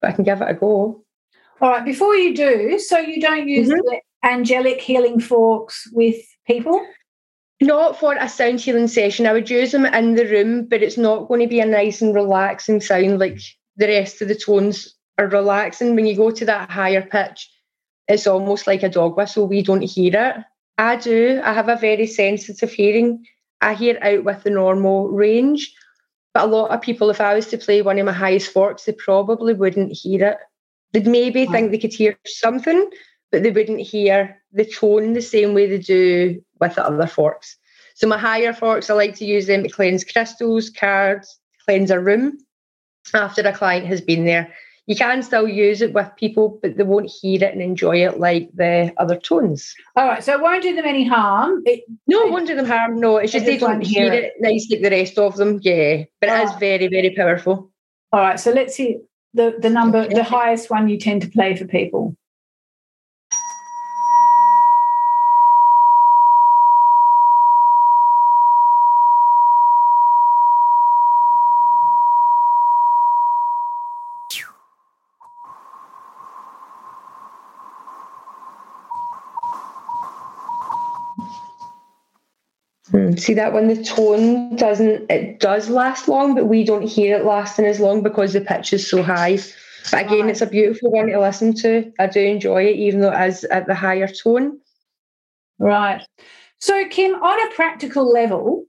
but 0.01 0.09
I 0.09 0.13
can 0.13 0.23
give 0.23 0.41
it 0.41 0.49
a 0.49 0.53
go. 0.53 1.03
All 1.61 1.69
right, 1.69 1.85
before 1.85 2.15
you 2.15 2.35
do, 2.35 2.79
so 2.79 2.97
you 2.97 3.21
don't 3.21 3.47
use 3.47 3.69
mm-hmm. 3.69 3.77
the 3.77 4.01
angelic 4.23 4.81
healing 4.81 5.19
forks 5.19 5.87
with 5.91 6.17
people? 6.47 6.85
Not 7.61 7.99
for 7.99 8.15
a 8.15 8.29
sound 8.29 8.61
healing 8.61 8.87
session. 8.87 9.27
I 9.27 9.33
would 9.33 9.49
use 9.49 9.71
them 9.71 9.85
in 9.85 10.15
the 10.15 10.25
room, 10.25 10.65
but 10.65 10.81
it's 10.81 10.97
not 10.97 11.27
going 11.27 11.41
to 11.41 11.47
be 11.47 11.59
a 11.59 11.65
nice 11.65 12.01
and 12.01 12.15
relaxing 12.15 12.79
sound 12.79 13.19
like 13.19 13.39
the 13.75 13.87
rest 13.87 14.21
of 14.21 14.29
the 14.29 14.35
tones 14.35 14.95
are 15.17 15.27
relaxing. 15.27 15.95
When 15.95 16.05
you 16.05 16.15
go 16.15 16.31
to 16.31 16.45
that 16.45 16.69
higher 16.69 17.01
pitch, 17.01 17.49
it's 18.07 18.27
almost 18.27 18.65
like 18.65 18.83
a 18.83 18.89
dog 18.89 19.17
whistle. 19.17 19.47
We 19.47 19.61
don't 19.61 19.81
hear 19.81 20.13
it. 20.15 20.35
I 20.77 20.95
do. 20.95 21.41
I 21.43 21.53
have 21.53 21.67
a 21.67 21.75
very 21.75 22.07
sensitive 22.07 22.71
hearing. 22.71 23.25
I 23.59 23.73
hear 23.73 23.99
out 24.01 24.23
with 24.23 24.43
the 24.43 24.49
normal 24.49 25.09
range. 25.09 25.73
But 26.33 26.45
a 26.45 26.47
lot 26.47 26.71
of 26.71 26.81
people, 26.81 27.09
if 27.09 27.19
I 27.19 27.33
was 27.33 27.47
to 27.47 27.57
play 27.57 27.81
one 27.81 27.99
of 27.99 28.05
my 28.05 28.13
highest 28.13 28.51
forks, 28.53 28.85
they 28.85 28.93
probably 28.93 29.53
wouldn't 29.53 29.91
hear 29.91 30.25
it. 30.25 30.37
They'd 30.93 31.07
maybe 31.07 31.45
think 31.45 31.71
they 31.71 31.77
could 31.77 31.93
hear 31.93 32.17
something, 32.25 32.89
but 33.31 33.43
they 33.43 33.51
wouldn't 33.51 33.81
hear 33.81 34.38
the 34.51 34.65
tone 34.65 35.13
the 35.13 35.21
same 35.21 35.53
way 35.53 35.67
they 35.67 35.77
do 35.77 36.41
with 36.59 36.75
the 36.75 36.85
other 36.85 37.07
forks. 37.07 37.57
So 37.95 38.07
my 38.07 38.17
higher 38.17 38.53
forks, 38.53 38.89
I 38.89 38.93
like 38.93 39.15
to 39.15 39.25
use 39.25 39.47
them 39.47 39.63
to 39.63 39.69
cleanse 39.69 40.03
crystals, 40.03 40.69
cards, 40.69 41.37
cleanse 41.65 41.91
a 41.91 41.99
room 41.99 42.37
after 43.13 43.41
a 43.41 43.53
client 43.53 43.85
has 43.87 44.01
been 44.01 44.25
there. 44.25 44.53
You 44.87 44.95
can 44.95 45.21
still 45.21 45.47
use 45.47 45.81
it 45.81 45.93
with 45.93 46.09
people, 46.17 46.57
but 46.63 46.77
they 46.77 46.83
won't 46.83 47.11
hear 47.21 47.43
it 47.43 47.53
and 47.53 47.61
enjoy 47.61 47.97
it 47.97 48.19
like 48.19 48.49
the 48.55 48.91
other 48.97 49.17
tones. 49.17 49.75
All 49.95 50.07
right, 50.07 50.23
so 50.23 50.33
it 50.33 50.41
won't 50.41 50.63
do 50.63 50.75
them 50.75 50.85
any 50.85 51.07
harm. 51.07 51.61
It, 51.65 51.83
no, 52.07 52.25
it 52.25 52.31
won't 52.31 52.47
do 52.47 52.55
them 52.55 52.65
harm. 52.65 52.99
No, 52.99 53.17
it's 53.17 53.31
just 53.31 53.45
they 53.45 53.57
don't 53.57 53.81
hear 53.81 54.11
it, 54.11 54.23
it 54.23 54.33
nice 54.39 54.67
like 54.71 54.81
the 54.81 54.89
rest 54.89 55.19
of 55.19 55.35
them. 55.35 55.59
Yeah, 55.61 56.05
but 56.19 56.29
it 56.29 56.43
is 56.43 56.51
very, 56.59 56.87
very 56.87 57.13
powerful. 57.15 57.71
All 58.11 58.19
right, 58.19 58.39
so 58.39 58.51
let's 58.51 58.75
see 58.75 58.97
the 59.35 59.57
the 59.59 59.69
number, 59.69 60.07
the 60.07 60.23
highest 60.23 60.71
one 60.71 60.89
you 60.89 60.97
tend 60.97 61.21
to 61.21 61.29
play 61.29 61.55
for 61.55 61.65
people. 61.65 62.15
Hmm. 82.91 83.15
See 83.15 83.33
that 83.35 83.53
when 83.53 83.67
the 83.67 83.83
tone 83.83 84.55
doesn't, 84.55 85.09
it 85.11 85.39
does 85.39 85.69
last 85.69 86.07
long, 86.07 86.33
but 86.33 86.45
we 86.45 86.63
don't 86.63 86.87
hear 86.87 87.17
it 87.17 87.25
lasting 87.25 87.65
as 87.65 87.79
long 87.79 88.01
because 88.01 88.33
the 88.33 88.41
pitch 88.41 88.73
is 88.73 88.89
so 88.89 89.03
high. 89.03 89.37
But 89.91 90.05
again, 90.05 90.29
it's 90.29 90.41
a 90.41 90.47
beautiful 90.47 90.91
one 90.91 91.07
to 91.07 91.19
listen 91.19 91.53
to. 91.57 91.91
I 91.99 92.07
do 92.07 92.19
enjoy 92.19 92.65
it, 92.65 92.75
even 92.75 93.01
though 93.01 93.11
it 93.11 93.27
is 93.27 93.43
at 93.45 93.67
the 93.67 93.75
higher 93.75 94.07
tone. 94.07 94.59
Right. 95.59 96.01
So, 96.59 96.87
Kim, 96.89 97.15
on 97.15 97.51
a 97.51 97.55
practical 97.55 98.11
level, 98.11 98.65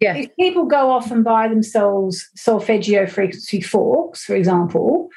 yeah. 0.00 0.16
if 0.16 0.34
people 0.36 0.66
go 0.66 0.90
off 0.90 1.10
and 1.10 1.24
buy 1.24 1.48
themselves 1.48 2.28
solfeggio 2.36 3.06
frequency 3.06 3.60
forks, 3.60 4.24
for 4.24 4.34
example, 4.34 5.08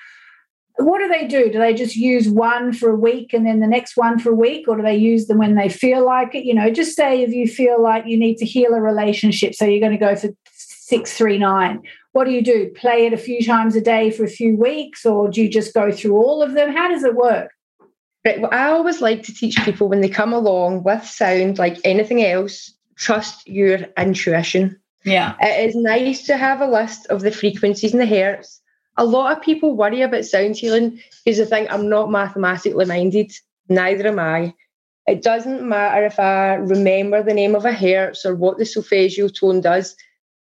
what 0.77 0.99
do 0.99 1.07
they 1.07 1.27
do? 1.27 1.51
Do 1.51 1.59
they 1.59 1.73
just 1.73 1.95
use 1.95 2.29
one 2.29 2.71
for 2.71 2.89
a 2.91 2.95
week 2.95 3.33
and 3.33 3.45
then 3.45 3.59
the 3.59 3.67
next 3.67 3.97
one 3.97 4.19
for 4.19 4.31
a 4.31 4.35
week, 4.35 4.67
or 4.67 4.77
do 4.77 4.83
they 4.83 4.95
use 4.95 5.27
them 5.27 5.39
when 5.39 5.55
they 5.55 5.69
feel 5.69 6.05
like 6.05 6.35
it? 6.35 6.45
You 6.45 6.53
know, 6.53 6.69
just 6.69 6.95
say 6.95 7.23
if 7.23 7.31
you 7.31 7.47
feel 7.47 7.81
like 7.81 8.05
you 8.05 8.17
need 8.17 8.37
to 8.37 8.45
heal 8.45 8.73
a 8.73 8.81
relationship, 8.81 9.55
so 9.55 9.65
you're 9.65 9.79
going 9.79 9.97
to 9.97 10.05
go 10.05 10.15
for 10.15 10.29
six, 10.53 11.17
three, 11.17 11.37
nine. 11.37 11.81
What 12.11 12.25
do 12.25 12.31
you 12.31 12.41
do? 12.41 12.71
Play 12.75 13.05
it 13.05 13.13
a 13.13 13.17
few 13.17 13.43
times 13.43 13.75
a 13.75 13.81
day 13.81 14.11
for 14.11 14.23
a 14.23 14.29
few 14.29 14.55
weeks, 14.55 15.05
or 15.05 15.29
do 15.29 15.41
you 15.41 15.49
just 15.49 15.73
go 15.73 15.91
through 15.91 16.15
all 16.15 16.43
of 16.43 16.53
them? 16.53 16.71
How 16.71 16.87
does 16.87 17.03
it 17.03 17.15
work? 17.15 17.51
Right. 18.23 18.41
Well, 18.41 18.53
I 18.53 18.69
always 18.69 19.01
like 19.01 19.23
to 19.23 19.33
teach 19.33 19.57
people 19.63 19.87
when 19.87 20.01
they 20.01 20.09
come 20.09 20.33
along 20.33 20.83
with 20.83 21.03
sound, 21.03 21.57
like 21.57 21.79
anything 21.83 22.23
else, 22.23 22.73
trust 22.97 23.47
your 23.47 23.79
intuition. 23.97 24.79
Yeah. 25.05 25.35
It 25.41 25.69
is 25.69 25.75
nice 25.75 26.25
to 26.25 26.37
have 26.37 26.61
a 26.61 26.67
list 26.67 27.07
of 27.07 27.21
the 27.21 27.31
frequencies 27.31 27.93
and 27.93 28.01
the 28.01 28.05
hertz 28.05 28.61
a 28.97 29.05
lot 29.05 29.35
of 29.35 29.43
people 29.43 29.75
worry 29.75 30.01
about 30.01 30.25
sound 30.25 30.55
healing 30.55 30.99
because 31.23 31.37
they 31.37 31.45
think 31.45 31.71
I'm 31.71 31.87
not 31.87 32.11
mathematically 32.11 32.85
minded. 32.85 33.31
Neither 33.69 34.07
am 34.07 34.19
I. 34.19 34.53
It 35.07 35.21
doesn't 35.21 35.67
matter 35.67 36.05
if 36.05 36.19
I 36.19 36.55
remember 36.55 37.23
the 37.23 37.33
name 37.33 37.55
of 37.55 37.65
a 37.65 37.71
hertz 37.71 38.25
or 38.25 38.35
what 38.35 38.57
the 38.57 38.65
solfeggio 38.65 39.29
tone 39.29 39.61
does. 39.61 39.95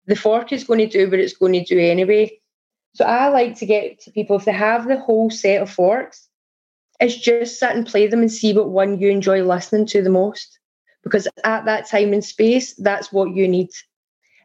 The 0.07 0.17
fork 0.17 0.53
is 0.53 0.65
going 0.65 0.81
to 0.81 0.87
do 0.87 1.09
what 1.09 1.21
it's 1.21 1.37
going 1.37 1.53
to 1.53 1.65
do 1.65 1.79
anyway. 1.79 2.33
So 2.95 3.05
I 3.05 3.29
like 3.29 3.57
to 3.59 3.67
get 3.67 4.01
to 4.01 4.11
people 4.11 4.37
if 4.37 4.47
they 4.47 4.53
have 4.53 4.89
the 4.89 4.99
whole 4.99 5.31
set 5.31 5.63
of 5.63 5.71
forks, 5.71 6.29
it's 6.99 7.17
just 7.17 7.61
sit 7.61 7.77
and 7.77 7.87
play 7.87 8.09
them 8.09 8.21
and 8.21 8.33
see 8.33 8.53
what 8.53 8.71
one 8.71 8.99
you 9.01 9.11
enjoy 9.11 9.45
listening 9.45 9.87
to 9.87 10.03
the 10.03 10.11
most. 10.11 10.59
Because 11.05 11.29
at 11.45 11.65
that 11.67 11.89
time 11.89 12.13
and 12.13 12.25
space, 12.25 12.75
that's 12.75 13.13
what 13.13 13.35
you 13.35 13.47
need. 13.47 13.71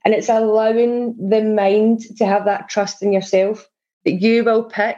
And 0.03 0.13
it's 0.13 0.29
allowing 0.29 1.29
the 1.29 1.41
mind 1.41 2.01
to 2.17 2.25
have 2.25 2.45
that 2.45 2.69
trust 2.69 3.01
in 3.01 3.11
yourself 3.11 3.67
that 4.05 4.21
you 4.21 4.43
will 4.43 4.63
pick 4.63 4.97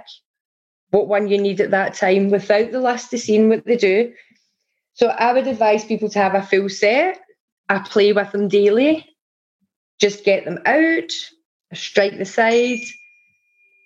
what 0.91 1.07
one 1.07 1.27
you 1.27 1.37
need 1.37 1.59
at 1.59 1.71
that 1.71 1.93
time 1.93 2.29
without 2.29 2.71
the 2.71 2.79
list 2.79 3.13
of 3.13 3.19
seeing 3.19 3.49
what 3.49 3.65
they 3.65 3.77
do. 3.77 4.13
So 4.93 5.07
I 5.07 5.33
would 5.33 5.47
advise 5.47 5.85
people 5.85 6.09
to 6.09 6.19
have 6.19 6.35
a 6.35 6.41
full 6.41 6.69
set. 6.69 7.19
I 7.69 7.79
play 7.79 8.13
with 8.13 8.31
them 8.31 8.47
daily. 8.47 9.05
Just 9.99 10.23
get 10.23 10.45
them 10.45 10.59
out, 10.65 11.11
strike 11.73 12.17
the 12.17 12.25
side, 12.25 12.79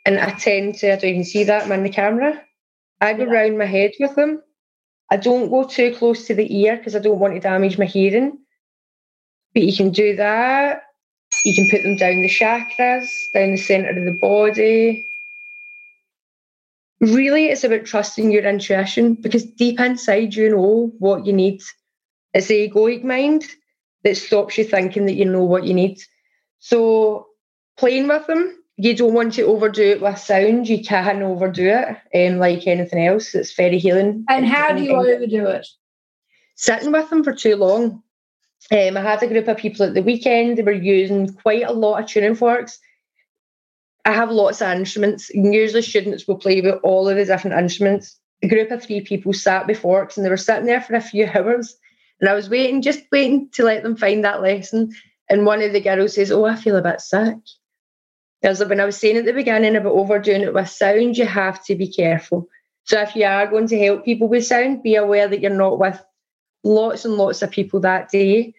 and 0.06 0.20
I 0.20 0.32
tend 0.32 0.76
to, 0.80 0.92
I 0.92 0.96
don't 0.98 1.10
even 1.10 1.24
see 1.24 1.44
that, 1.46 1.64
I'm 1.64 1.72
in 1.72 1.84
the 1.84 1.90
camera. 1.90 2.42
I 3.00 3.14
go 3.14 3.24
yeah. 3.24 3.32
round 3.32 3.58
my 3.58 3.66
head 3.66 3.92
with 4.00 4.16
them. 4.16 4.42
I 5.10 5.18
don't 5.18 5.50
go 5.50 5.64
too 5.66 5.94
close 5.96 6.28
to 6.28 6.36
the 6.36 6.54
ear 6.56 6.78
because 6.78 6.96
I 6.96 7.00
don't 7.00 7.20
want 7.20 7.34
to 7.34 7.40
damage 7.40 7.78
my 7.78 7.86
hearing. 7.86 8.38
But 9.54 9.64
you 9.64 9.76
can 9.76 9.92
do 9.92 10.16
that. 10.16 10.84
You 11.46 11.56
can 11.56 11.70
put 11.70 11.84
them 11.84 11.96
down 11.96 12.22
the 12.22 12.30
chakras, 12.30 13.08
down 13.34 13.52
the 13.52 13.58
centre 13.58 13.90
of 13.90 13.96
the 13.96 14.18
body, 14.22 15.08
really 17.02 17.48
it's 17.48 17.64
about 17.64 17.86
trusting 17.86 18.32
your 18.32 18.44
intuition 18.44 19.16
because 19.16 19.44
deep 19.44 19.80
inside 19.80 20.36
you 20.36 20.50
know 20.50 20.94
what 21.00 21.26
you 21.26 21.34
need. 21.34 21.62
It's 22.34 22.48
the 22.48 22.70
egoic 22.70 23.04
mind 23.04 23.46
that 24.04 24.16
stops 24.16 24.58
you 24.58 24.64
thinking 24.64 25.06
that 25.08 25.16
you 25.16 25.26
know 25.26 25.44
what 25.44 25.66
you 25.66 25.74
need. 25.74 26.00
So 26.60 27.28
playing 27.78 28.08
with 28.08 28.26
them, 28.28 28.58
you 28.78 28.96
don't 28.96 29.14
want 29.14 29.34
to 29.34 29.44
overdo 29.44 29.84
it 29.84 30.02
with 30.02 30.18
sound. 30.18 30.70
You 30.70 30.84
can 30.84 31.22
overdo 31.24 31.68
it, 32.14 32.32
um, 32.32 32.40
like 32.40 32.66
anything 32.68 33.06
else. 33.06 33.36
It's 33.36 33.54
very 33.54 33.80
healing. 33.80 34.24
And 34.30 34.46
how 34.46 34.72
do 34.72 34.84
you 34.84 34.96
overdo 34.96 35.48
it? 35.48 35.68
Sitting 36.56 36.92
with 36.92 37.10
them 37.10 37.24
for 37.24 37.34
too 37.34 37.56
long. 37.56 38.04
Um, 38.72 38.96
I 38.96 39.02
had 39.02 39.24
a 39.24 39.28
group 39.28 39.48
of 39.48 39.58
people 39.58 39.86
at 39.86 39.96
the 39.96 40.04
weekend. 40.04 40.58
They 40.58 40.64
were 40.64 40.72
using 40.72 41.34
quite 41.34 41.64
a 41.64 41.74
lot 41.74 42.02
of 42.02 42.08
tuning 42.08 42.36
forks 42.36 42.80
I 44.06 44.14
have 44.14 44.32
lots 44.32 44.62
of 44.62 44.70
instruments. 44.70 45.30
Usually, 45.34 45.82
students 45.82 46.28
will 46.28 46.38
play 46.38 46.62
with 46.62 46.80
all 46.84 47.08
of 47.08 47.18
the 47.18 47.26
different 47.26 47.58
instruments. 47.58 48.18
A 48.44 48.48
group 48.48 48.72
of 48.72 48.84
three 48.84 49.02
people 49.02 49.34
sat 49.34 49.68
before 49.68 50.00
forks 50.00 50.18
and 50.18 50.26
they 50.26 50.30
were 50.30 50.38
sitting 50.38 50.66
there 50.66 50.82
for 50.82 50.96
a 50.96 51.02
few 51.02 51.28
hours. 51.36 51.76
And 52.20 52.30
I 52.30 52.34
was 52.34 52.50
waiting, 52.50 52.82
just 52.82 53.04
waiting 53.12 53.50
to 53.54 53.64
let 53.64 53.84
them 53.84 53.96
find 53.96 54.24
that 54.24 54.42
lesson. 54.42 54.92
And 55.30 55.46
one 55.46 55.62
of 55.62 55.74
the 55.74 55.82
girls 55.82 56.16
says, 56.16 56.32
Oh, 56.32 56.46
I 56.46 56.56
feel 56.56 56.76
a 56.76 56.82
bit 56.82 57.02
sick. 57.02 57.38
As 58.44 58.64
when 58.64 58.80
I 58.80 58.86
was 58.86 58.98
saying 58.98 59.18
at 59.18 59.26
the 59.26 59.34
beginning 59.34 59.76
about 59.76 59.94
overdoing 59.94 60.42
it 60.42 60.54
with 60.54 60.70
sound, 60.70 61.18
you 61.18 61.26
have 61.26 61.64
to 61.66 61.76
be 61.76 61.92
careful. 61.92 62.48
So 62.86 63.00
if 63.02 63.16
you 63.16 63.26
are 63.26 63.48
going 63.48 63.68
to 63.68 63.80
help 63.80 64.04
people 64.04 64.28
with 64.28 64.46
sound, 64.46 64.82
be 64.82 64.96
aware 64.96 65.28
that 65.28 65.42
you're 65.42 65.52
not 65.52 65.80
with 65.80 66.04
lots 66.64 67.06
and 67.06 67.16
lots 67.16 67.44
of 67.44 67.52
people 67.52 67.80
that 67.82 68.10
day. 68.10 68.54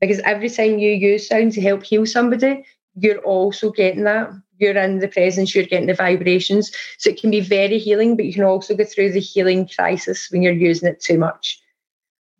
Because 0.00 0.20
every 0.20 0.48
time 0.50 0.78
you 0.78 0.90
use 0.90 1.28
sound 1.28 1.52
to 1.52 1.60
help 1.60 1.82
heal 1.82 2.06
somebody, 2.06 2.64
you're 2.96 3.18
also 3.18 3.70
getting 3.70 4.04
that 4.04 4.30
you're 4.58 4.76
in 4.76 4.98
the 4.98 5.08
presence, 5.08 5.54
you're 5.54 5.64
getting 5.64 5.86
the 5.86 5.94
vibrations. 5.94 6.70
So 6.98 7.10
it 7.10 7.20
can 7.20 7.30
be 7.30 7.40
very 7.40 7.78
healing, 7.78 8.16
but 8.16 8.24
you 8.24 8.32
can 8.32 8.44
also 8.44 8.74
go 8.74 8.84
through 8.84 9.12
the 9.12 9.20
healing 9.20 9.68
crisis 9.68 10.30
when 10.30 10.42
you're 10.42 10.52
using 10.52 10.88
it 10.88 11.00
too 11.00 11.18
much, 11.18 11.60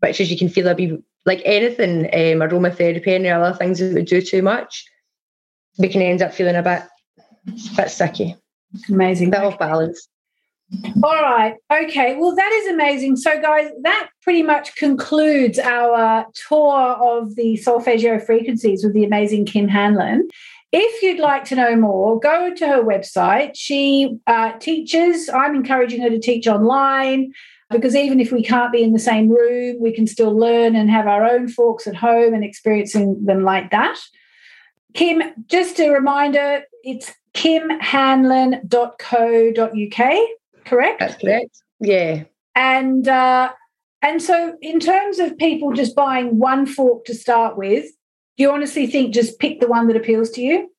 which 0.00 0.20
is 0.20 0.30
you 0.30 0.38
can 0.38 0.48
feel 0.48 0.68
a 0.68 0.74
bit 0.74 1.02
like 1.26 1.42
anything, 1.44 2.04
um, 2.06 2.46
aromatherapy 2.46 3.16
and 3.16 3.26
other 3.26 3.56
things 3.56 3.78
that 3.78 3.94
we 3.94 4.02
do 4.02 4.20
too 4.20 4.42
much, 4.42 4.84
we 5.78 5.88
can 5.88 6.02
end 6.02 6.22
up 6.22 6.34
feeling 6.34 6.56
a 6.56 6.62
bit, 6.62 6.82
a 7.48 7.50
bit 7.76 7.88
sicky. 7.88 8.36
Amazing. 8.88 9.30
That 9.30 9.40
bit 9.40 9.46
off 9.46 9.58
balance. 9.58 10.08
All 11.02 11.22
right. 11.22 11.54
Okay. 11.72 12.16
Well, 12.16 12.34
that 12.34 12.52
is 12.52 12.68
amazing. 12.68 13.16
So, 13.16 13.40
guys, 13.40 13.70
that 13.82 14.08
pretty 14.22 14.42
much 14.42 14.74
concludes 14.76 15.58
our 15.58 16.26
tour 16.48 16.96
of 17.00 17.36
the 17.36 17.56
solfeggio 17.56 18.18
frequencies 18.18 18.82
with 18.82 18.94
the 18.94 19.04
amazing 19.04 19.46
Kim 19.46 19.68
Hanlon. 19.68 20.28
If 20.76 21.02
you'd 21.02 21.20
like 21.20 21.44
to 21.44 21.54
know 21.54 21.76
more, 21.76 22.18
go 22.18 22.52
to 22.52 22.66
her 22.66 22.82
website. 22.82 23.52
She 23.54 24.18
uh, 24.26 24.58
teaches, 24.58 25.28
I'm 25.28 25.54
encouraging 25.54 26.02
her 26.02 26.10
to 26.10 26.18
teach 26.18 26.48
online 26.48 27.32
because 27.70 27.94
even 27.94 28.18
if 28.18 28.32
we 28.32 28.42
can't 28.42 28.72
be 28.72 28.82
in 28.82 28.92
the 28.92 28.98
same 28.98 29.28
room, 29.28 29.76
we 29.80 29.92
can 29.92 30.08
still 30.08 30.36
learn 30.36 30.74
and 30.74 30.90
have 30.90 31.06
our 31.06 31.24
own 31.24 31.46
forks 31.46 31.86
at 31.86 31.94
home 31.94 32.34
and 32.34 32.42
experiencing 32.42 33.24
them 33.24 33.44
like 33.44 33.70
that. 33.70 33.96
Kim, 34.94 35.22
just 35.46 35.78
a 35.78 35.90
reminder, 35.90 36.62
it's 36.82 37.12
kimhanlon.co.uk, 37.34 40.28
correct? 40.64 40.98
That's 40.98 41.22
correct. 41.22 41.62
Yeah. 41.78 42.24
And 42.56 43.06
uh, 43.06 43.52
and 44.02 44.20
so 44.20 44.56
in 44.60 44.80
terms 44.80 45.20
of 45.20 45.38
people 45.38 45.72
just 45.72 45.94
buying 45.94 46.36
one 46.38 46.66
fork 46.66 47.04
to 47.04 47.14
start 47.14 47.56
with, 47.56 47.86
do 48.36 48.42
you 48.42 48.50
honestly 48.50 48.86
think 48.86 49.14
just 49.14 49.38
pick 49.38 49.60
the 49.60 49.68
one 49.68 49.86
that 49.88 49.96
appeals 49.96 50.30
to 50.30 50.42
you? 50.42 50.70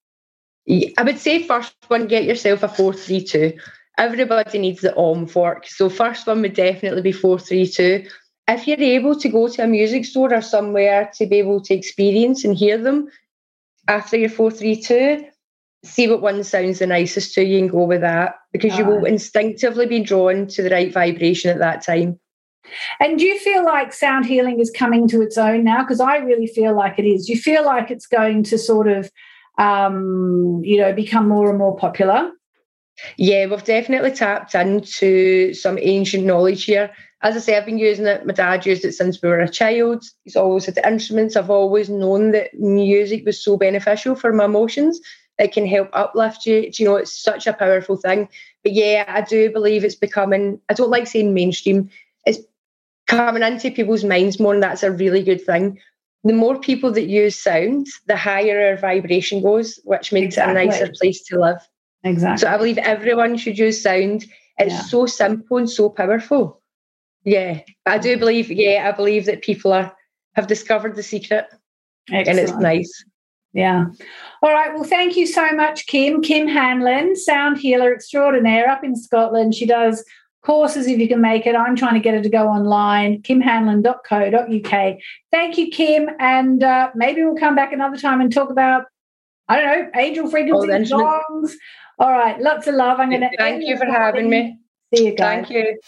I 0.97 1.03
would 1.03 1.19
say 1.19 1.43
first 1.43 1.75
one, 1.87 2.07
get 2.07 2.25
yourself 2.25 2.63
a 2.63 2.67
432. 2.67 3.57
Everybody 3.97 4.59
needs 4.59 4.81
the 4.81 4.95
Om 4.97 5.27
fork. 5.27 5.67
So 5.67 5.89
first 5.89 6.27
one 6.27 6.41
would 6.41 6.53
definitely 6.53 7.01
be 7.01 7.11
432. 7.11 8.09
If 8.47 8.67
you're 8.67 8.79
able 8.79 9.17
to 9.19 9.29
go 9.29 9.47
to 9.47 9.63
a 9.63 9.67
music 9.67 10.05
store 10.05 10.33
or 10.33 10.41
somewhere 10.41 11.09
to 11.15 11.25
be 11.25 11.37
able 11.37 11.61
to 11.61 11.73
experience 11.73 12.43
and 12.43 12.55
hear 12.55 12.77
them 12.77 13.09
after 13.87 14.17
your 14.17 14.29
432, 14.29 15.25
see 15.83 16.07
what 16.07 16.21
one 16.21 16.43
sounds 16.43 16.79
the 16.79 16.87
nicest 16.87 17.33
to 17.35 17.43
you 17.43 17.59
and 17.59 17.71
go 17.71 17.83
with 17.83 18.01
that 18.01 18.35
because 18.51 18.77
you 18.77 18.85
will 18.85 19.05
instinctively 19.05 19.85
be 19.85 19.99
drawn 19.99 20.47
to 20.47 20.63
the 20.63 20.69
right 20.69 20.91
vibration 20.91 21.51
at 21.51 21.59
that 21.59 21.83
time. 21.83 22.19
And 22.99 23.19
do 23.19 23.25
you 23.25 23.39
feel 23.39 23.63
like 23.63 23.93
sound 23.93 24.25
healing 24.25 24.59
is 24.59 24.71
coming 24.71 25.07
to 25.09 25.21
its 25.21 25.37
own 25.37 25.63
now? 25.63 25.83
Because 25.83 25.99
I 25.99 26.17
really 26.17 26.47
feel 26.47 26.75
like 26.75 26.99
it 26.99 27.05
is. 27.05 27.29
You 27.29 27.37
feel 27.37 27.65
like 27.65 27.91
it's 27.91 28.07
going 28.07 28.43
to 28.43 28.57
sort 28.57 28.87
of, 28.87 29.11
um, 29.57 30.61
you 30.63 30.77
know, 30.77 30.93
become 30.93 31.27
more 31.27 31.49
and 31.49 31.57
more 31.57 31.75
popular? 31.75 32.31
Yeah, 33.17 33.47
we've 33.47 33.63
definitely 33.63 34.11
tapped 34.11 34.55
into 34.55 35.53
some 35.53 35.77
ancient 35.81 36.25
knowledge 36.25 36.63
here. 36.63 36.91
As 37.21 37.35
I 37.35 37.39
say, 37.39 37.57
I've 37.57 37.65
been 37.65 37.77
using 37.77 38.05
it. 38.05 38.25
My 38.25 38.33
dad 38.33 38.65
used 38.65 38.85
it 38.85 38.93
since 38.93 39.21
we 39.21 39.29
were 39.29 39.39
a 39.39 39.49
child. 39.49 40.03
He's 40.23 40.35
always 40.35 40.65
had 40.65 40.75
the 40.75 40.87
instruments. 40.87 41.35
I've 41.35 41.49
always 41.49 41.89
known 41.89 42.31
that 42.31 42.53
music 42.53 43.25
was 43.25 43.43
so 43.43 43.57
beneficial 43.57 44.15
for 44.15 44.31
my 44.31 44.45
emotions. 44.45 44.99
It 45.37 45.51
can 45.51 45.67
help 45.67 45.89
uplift 45.91 46.45
you. 46.45 46.69
You 46.73 46.85
know, 46.85 46.95
it's 46.95 47.11
such 47.11 47.47
a 47.47 47.53
powerful 47.53 47.97
thing. 47.97 48.29
But 48.63 48.73
yeah, 48.73 49.03
I 49.07 49.21
do 49.21 49.51
believe 49.51 49.83
it's 49.83 49.95
becoming, 49.95 50.61
I 50.69 50.73
don't 50.73 50.89
like 50.89 51.07
saying 51.07 51.33
mainstream, 51.33 51.89
coming 53.07 53.43
into 53.43 53.71
people's 53.71 54.03
minds 54.03 54.39
more, 54.39 54.53
and 54.53 54.63
that's 54.63 54.83
a 54.83 54.91
really 54.91 55.23
good 55.23 55.45
thing. 55.45 55.79
The 56.23 56.33
more 56.33 56.59
people 56.59 56.91
that 56.91 57.07
use 57.07 57.41
sound, 57.41 57.87
the 58.07 58.17
higher 58.17 58.69
our 58.69 58.77
vibration 58.77 59.41
goes, 59.41 59.79
which 59.83 60.11
makes 60.11 60.35
exactly. 60.35 60.61
it 60.61 60.63
a 60.63 60.67
nicer 60.67 60.93
place 60.99 61.23
to 61.25 61.39
live. 61.39 61.59
Exactly. 62.03 62.41
So 62.41 62.53
I 62.53 62.57
believe 62.57 62.77
everyone 62.79 63.37
should 63.37 63.57
use 63.57 63.81
sound. 63.81 64.25
It's 64.57 64.73
yeah. 64.73 64.81
so 64.81 65.05
simple 65.05 65.57
and 65.57 65.69
so 65.69 65.89
powerful. 65.89 66.61
Yeah, 67.23 67.61
I 67.85 67.97
do 67.97 68.17
believe. 68.17 68.49
Yeah, 68.51 68.89
I 68.91 68.95
believe 68.95 69.25
that 69.25 69.41
people 69.41 69.73
are 69.73 69.95
have 70.35 70.47
discovered 70.47 70.95
the 70.95 71.03
secret, 71.03 71.45
Excellent. 72.11 72.27
and 72.27 72.39
it's 72.39 72.57
nice. 72.57 73.05
Yeah. 73.53 73.85
All 74.41 74.51
right. 74.51 74.73
Well, 74.73 74.83
thank 74.83 75.15
you 75.15 75.25
so 75.25 75.51
much, 75.51 75.87
Kim. 75.87 76.21
Kim 76.21 76.47
Hanlon, 76.47 77.15
sound 77.15 77.57
healer 77.57 77.93
extraordinaire 77.93 78.69
up 78.69 78.83
in 78.83 78.95
Scotland. 78.95 79.55
She 79.55 79.65
does 79.65 80.03
courses 80.45 80.87
if 80.87 80.99
you 80.99 81.07
can 81.07 81.21
make 81.21 81.47
it. 81.47 81.55
I'm 81.55 81.75
trying 81.75 81.95
to 81.95 81.99
get 81.99 82.13
it 82.13 82.23
to 82.23 82.29
go 82.29 82.47
online, 82.47 83.21
kimhanlon.co.uk. 83.23 84.97
Thank 85.31 85.57
you, 85.57 85.69
Kim. 85.71 86.09
And 86.19 86.63
uh, 86.63 86.91
maybe 86.95 87.23
we'll 87.23 87.35
come 87.35 87.55
back 87.55 87.73
another 87.73 87.97
time 87.97 88.21
and 88.21 88.31
talk 88.31 88.49
about, 88.49 88.85
I 89.47 89.59
don't 89.59 89.65
know, 89.65 89.91
angel 89.95 90.29
frequency 90.29 90.85
songs. 90.85 91.57
All 91.97 92.11
right. 92.11 92.39
Lots 92.39 92.67
of 92.67 92.75
love. 92.75 92.99
I'm 92.99 93.09
going 93.09 93.21
to 93.21 93.37
thank 93.37 93.63
you 93.63 93.77
for 93.77 93.85
having 93.85 94.29
me. 94.29 94.57
See 94.93 95.07
you 95.07 95.15
guys. 95.15 95.47
Thank 95.47 95.49
you. 95.49 95.79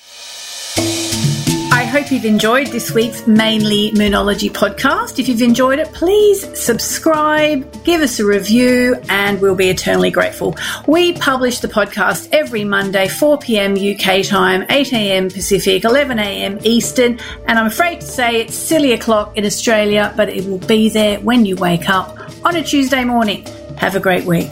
Hope 1.88 2.12
you've 2.12 2.26
enjoyed 2.26 2.67
this 2.67 2.91
week's 2.91 3.26
Mainly 3.26 3.91
Moonology 3.91 4.52
podcast. 4.52 5.19
If 5.19 5.28
you've 5.30 5.41
enjoyed 5.41 5.80
it, 5.80 5.91
please 5.93 6.45
subscribe, 6.62 7.84
give 7.86 8.02
us 8.02 8.19
a 8.19 8.26
review, 8.26 8.95
and 9.10 9.41
we'll 9.41 9.56
be 9.56 9.69
eternally 9.69 10.12
grateful. 10.12 10.56
We 10.86 11.13
publish 11.13 11.60
the 11.60 11.69
podcast 11.69 12.30
every 12.34 12.65
Monday, 12.65 13.08
4 13.08 13.39
p.m. 13.39 13.73
UK 13.73 14.23
time, 14.26 14.65
8 14.69 14.93
a.m. 14.93 15.30
Pacific, 15.30 15.86
11 15.86 16.19
a.m. 16.19 16.60
Eastern, 16.63 17.19
and 17.47 17.58
I'm 17.58 17.67
afraid 17.67 18.02
to 18.02 18.08
say 18.08 18.41
it's 18.41 18.56
silly 18.56 18.91
o'clock 18.91 19.38
in 19.38 19.45
Australia, 19.45 20.13
but 20.15 20.30
it 20.30 20.45
will 20.45 20.60
be 20.60 20.89
there 20.89 21.19
when 21.21 21.45
you 21.45 21.56
wake 21.56 21.89
up 21.89 22.19
on 22.45 22.58
a 22.58 22.63
Tuesday 22.63 23.06
morning. 23.06 23.45
Have 23.78 23.95
a 23.95 24.00
great 24.00 24.26
week. 24.26 24.52